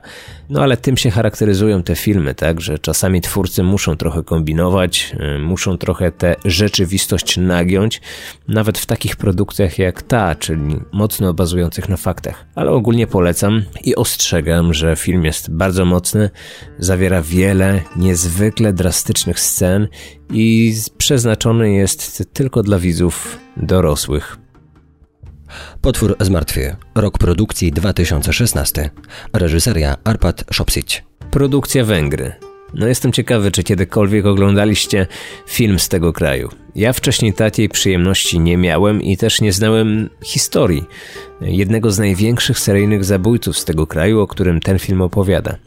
no 0.50 0.62
ale 0.62 0.78
tym 0.78 0.98
się 0.98 1.12
charakteryzują 1.12 1.84
te 1.84 1.96
filmy, 1.96 2.36
tak, 2.36 2.62
że 2.62 2.80
czasami 2.80 3.22
twórcy 3.22 3.64
muszą 3.64 3.98
trochę 3.98 4.24
kombinować, 4.24 5.16
y, 5.36 5.40
muszą 5.40 5.78
trochę 5.78 6.12
tę 6.12 6.36
rzeczywistość 6.46 7.38
nagiąć, 7.38 8.02
nawet 8.48 8.78
w 8.78 8.86
takich 8.86 9.16
produkcjach 9.16 9.80
jak 9.80 10.02
ta, 10.02 10.36
czyli 10.36 10.80
mocno 10.92 11.34
bazujących 11.34 11.90
na 11.90 11.98
faktach. 11.98 12.46
Ale 12.56 12.72
ogólnie 12.72 13.08
polecam 13.08 13.64
i 13.84 13.96
ostrzegam, 13.96 14.74
że 14.74 14.96
film 14.96 15.26
jest 15.26 15.52
bardzo 15.52 15.86
mocny, 15.86 16.30
zawiera 16.80 17.22
wiele 17.22 17.82
niezwykle 17.96 18.74
drastycznych 18.74 19.40
scen 19.40 19.88
i 20.34 20.76
przeznaczony 20.98 21.72
jest 21.72 22.24
tylko 22.34 22.64
dla 22.64 22.80
widzów 22.80 23.38
dorosłych. 23.58 24.47
Potwór 25.82 26.16
zmartwie. 26.20 26.76
Rok 26.96 27.18
produkcji 27.18 27.72
2016. 27.72 28.90
Reżyseria 29.34 29.96
Arpad 30.04 30.44
Szopsić. 30.52 31.04
Produkcja 31.32 31.86
Węgry. 31.86 32.34
No 32.74 32.88
jestem 32.88 33.12
ciekawy, 33.12 33.52
czy 33.52 33.64
kiedykolwiek 33.64 34.26
oglądaliście 34.26 35.08
film 35.48 35.80
z 35.80 35.90
tego 35.90 36.14
kraju. 36.14 36.50
Ja 36.76 36.94
wcześniej 36.94 37.34
takiej 37.34 37.70
przyjemności 37.70 38.40
nie 38.40 38.58
miałem 38.58 39.02
i 39.02 39.18
też 39.18 39.42
nie 39.42 39.54
znałem 39.54 40.10
historii 40.24 40.86
jednego 41.42 41.92
z 41.92 42.00
największych 42.00 42.60
seryjnych 42.60 43.06
zabójców 43.06 43.58
z 43.58 43.66
tego 43.66 43.88
kraju, 43.88 44.20
o 44.20 44.28
którym 44.28 44.60
ten 44.60 44.80
film 44.80 45.02
opowiada 45.02 45.58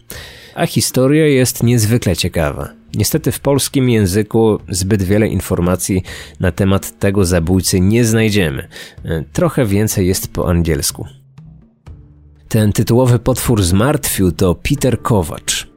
a 0.55 0.67
historia 0.67 1.27
jest 1.27 1.63
niezwykle 1.63 2.17
ciekawa. 2.17 2.69
Niestety 2.95 3.33
w 3.33 3.41
polskim 3.41 3.91
języku 3.91 4.59
zbyt 4.69 5.03
wiele 5.03 5.29
informacji 5.29 6.03
na 6.41 6.53
temat 6.53 6.99
tego 6.99 7.25
zabójcy 7.25 7.81
nie 7.81 8.05
znajdziemy. 8.05 8.69
Trochę 9.33 9.67
więcej 9.67 10.07
jest 10.07 10.33
po 10.33 10.49
angielsku. 10.49 11.07
Ten 12.49 12.73
tytułowy 12.73 13.19
potwór 13.19 13.63
zmartwił 13.63 14.33
to 14.33 14.55
Peter 14.55 15.03
Kowacz. 15.03 15.71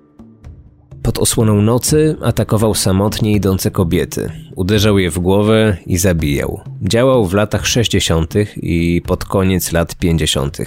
Pod 1.03 1.19
osłoną 1.19 1.61
nocy 1.61 2.15
atakował 2.21 2.75
samotnie 2.75 3.31
idące 3.31 3.71
kobiety. 3.71 4.31
Uderzał 4.55 4.99
je 4.99 5.11
w 5.11 5.19
głowę 5.19 5.77
i 5.85 5.97
zabijał. 5.97 6.61
Działał 6.81 7.25
w 7.25 7.33
latach 7.33 7.67
60. 7.67 8.33
i 8.55 9.01
pod 9.05 9.25
koniec 9.25 9.71
lat 9.71 9.95
50. 9.95 10.57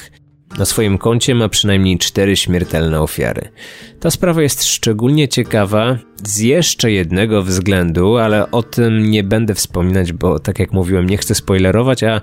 Na 0.59 0.65
swoim 0.65 0.99
koncie 0.99 1.35
ma 1.35 1.49
przynajmniej 1.49 1.99
cztery 1.99 2.37
śmiertelne 2.37 3.01
ofiary. 3.01 3.49
Ta 4.01 4.11
sprawa 4.11 4.43
jest 4.43 4.65
szczególnie 4.65 5.29
ciekawa 5.29 5.99
z 6.25 6.39
jeszcze 6.39 6.93
jednego 6.93 7.43
względu, 7.43 8.17
ale 8.17 8.51
o 8.51 8.63
tym 8.63 9.11
nie 9.11 9.25
będę 9.25 9.55
wspominać, 9.55 10.13
bo 10.13 10.39
tak 10.39 10.59
jak 10.59 10.73
mówiłem, 10.73 11.11
nie 11.11 11.17
chcę 11.17 11.35
spoilerować, 11.35 12.05
a 12.05 12.21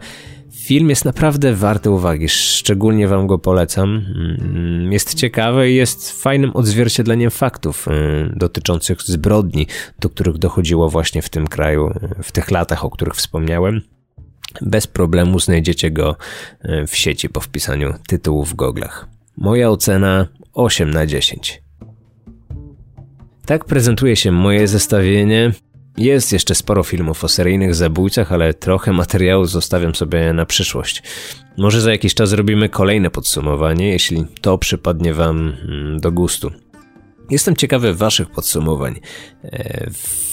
Film 0.63 0.89
jest 0.89 1.05
naprawdę 1.05 1.53
warty 1.53 1.89
uwagi, 1.89 2.29
szczególnie 2.29 3.07
Wam 3.07 3.27
go 3.27 3.39
polecam. 3.39 4.05
Mm, 4.39 4.91
jest 4.91 5.13
ciekawy 5.13 5.71
i 5.71 5.75
jest 5.75 6.21
fajnym 6.21 6.51
odzwierciedleniem 6.53 7.31
faktów 7.31 7.88
y, 7.88 7.91
dotyczących 8.36 9.01
zbrodni, 9.01 9.67
do 9.99 10.09
których 10.09 10.38
dochodziło 10.38 10.89
właśnie 10.89 11.21
w 11.21 11.29
tym 11.29 11.47
kraju, 11.47 11.88
y, 12.19 12.23
w 12.23 12.31
tych 12.31 12.51
latach, 12.51 12.86
o 12.86 12.89
których 12.89 13.15
wspomniałem. 13.15 13.81
Bez 14.61 14.87
problemu 14.87 15.39
znajdziecie 15.39 15.91
go 15.91 16.15
y, 16.65 16.87
w 16.87 16.95
sieci 16.95 17.29
po 17.29 17.39
wpisaniu 17.41 17.93
tytułu 18.07 18.45
w 18.45 18.55
goglach. 18.55 19.07
Moja 19.37 19.69
ocena 19.69 20.27
8 20.53 20.91
na 20.91 21.05
10. 21.05 21.63
Tak 23.45 23.65
prezentuje 23.65 24.15
się 24.15 24.31
moje 24.31 24.67
zestawienie. 24.67 25.51
Jest 25.97 26.33
jeszcze 26.33 26.55
sporo 26.55 26.83
filmów 26.83 27.23
o 27.23 27.27
seryjnych 27.27 27.75
zabójcach, 27.75 28.31
ale 28.31 28.53
trochę 28.53 28.93
materiału 28.93 29.45
zostawiam 29.45 29.95
sobie 29.95 30.33
na 30.33 30.45
przyszłość. 30.45 31.03
Może 31.57 31.81
za 31.81 31.91
jakiś 31.91 32.13
czas 32.13 32.29
zrobimy 32.29 32.69
kolejne 32.69 33.09
podsumowanie, 33.09 33.89
jeśli 33.89 34.25
to 34.41 34.57
przypadnie 34.57 35.13
Wam 35.13 35.53
mm, 35.69 35.99
do 35.99 36.11
gustu. 36.11 36.51
Jestem 37.29 37.55
ciekawy 37.55 37.93
Waszych 37.93 38.29
podsumowań. 38.29 38.99
E, 39.43 39.89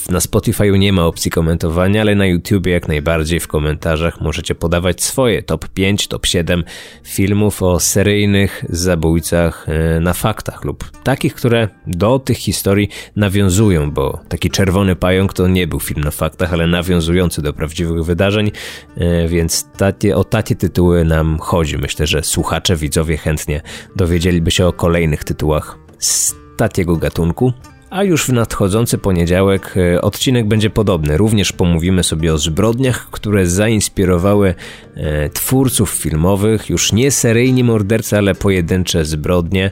na 0.09 0.21
Spotify 0.21 0.79
nie 0.79 0.93
ma 0.93 1.07
opcji 1.07 1.31
komentowania, 1.31 2.01
ale 2.01 2.15
na 2.15 2.27
YouTube 2.27 2.67
jak 2.67 2.89
najbardziej 2.89 3.41
w 3.41 3.49
komentarzach 3.49 4.21
możecie 4.21 4.55
podawać 4.55 5.03
swoje 5.03 5.43
top 5.43 5.69
5, 5.69 6.09
top 6.09 6.27
7 6.27 6.65
filmów 7.05 7.63
o 7.63 7.81
seryjnych 7.81 8.65
zabójcach 8.69 9.67
e, 9.69 10.01
na 10.01 10.13
faktach 10.13 10.65
lub 10.65 10.91
takich, 11.03 11.35
które 11.35 11.69
do 11.87 12.19
tych 12.19 12.39
historii 12.39 12.89
nawiązują, 13.17 13.91
bo 13.91 14.21
taki 14.29 14.51
Czerwony 14.51 14.97
Pająk 14.97 15.33
to 15.33 15.49
nie 15.49 15.67
był 15.67 15.81
film 15.81 16.05
na 16.05 16.11
faktach, 16.11 16.53
ale 16.53 16.67
nawiązujący 16.67 17.43
do 17.43 17.53
prawdziwych 17.53 18.05
wydarzeń, 18.05 18.51
e, 18.97 19.29
więc 19.29 19.69
takie, 19.77 20.17
o 20.17 20.25
takie 20.25 20.57
tytuły 20.57 21.05
nam 21.05 21.39
chodzi. 21.39 21.79
Myślę, 21.79 22.07
że 22.07 22.23
słuchacze, 22.23 22.77
widzowie 22.77 23.17
chętnie 23.17 23.63
dowiedzieliby 23.97 24.51
się 24.51 24.67
o 24.67 24.73
kolejnych 24.73 25.25
tytułach 25.25 25.79
z 25.99 26.41
takiego 26.61 26.97
gatunku. 26.97 27.53
A 27.91 28.03
już 28.05 28.27
w 28.27 28.33
nadchodzący 28.33 28.99
poniedziałek 28.99 29.75
e, 29.77 30.01
odcinek 30.03 30.49
będzie 30.49 30.71
podobny. 30.71 31.17
Również 31.17 31.53
pomówimy 31.53 32.05
sobie 32.05 32.35
o 32.35 32.39
zbrodniach, 32.39 33.11
które 33.11 33.47
zainspirowały 33.47 34.55
e, 34.95 35.31
twórców 35.31 35.91
filmowych, 35.91 36.71
już 36.71 36.93
nie 36.93 37.11
seryjni 37.11 37.65
mordercy, 37.65 38.19
ale 38.19 38.35
pojedyncze 38.35 39.05
zbrodnie. 39.05 39.71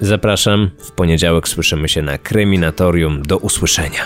Zapraszam, 0.00 0.70
w 0.78 0.90
poniedziałek 0.90 1.48
słyszymy 1.48 1.88
się 1.88 2.02
na 2.02 2.18
Kryminatorium. 2.18 3.22
Do 3.22 3.36
usłyszenia. 3.38 4.04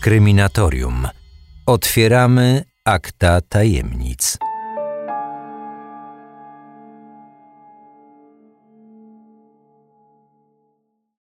Kryminatorium. 0.00 1.08
Otwieramy 1.66 2.64
akta 2.84 3.40
tajemnic. 3.40 4.38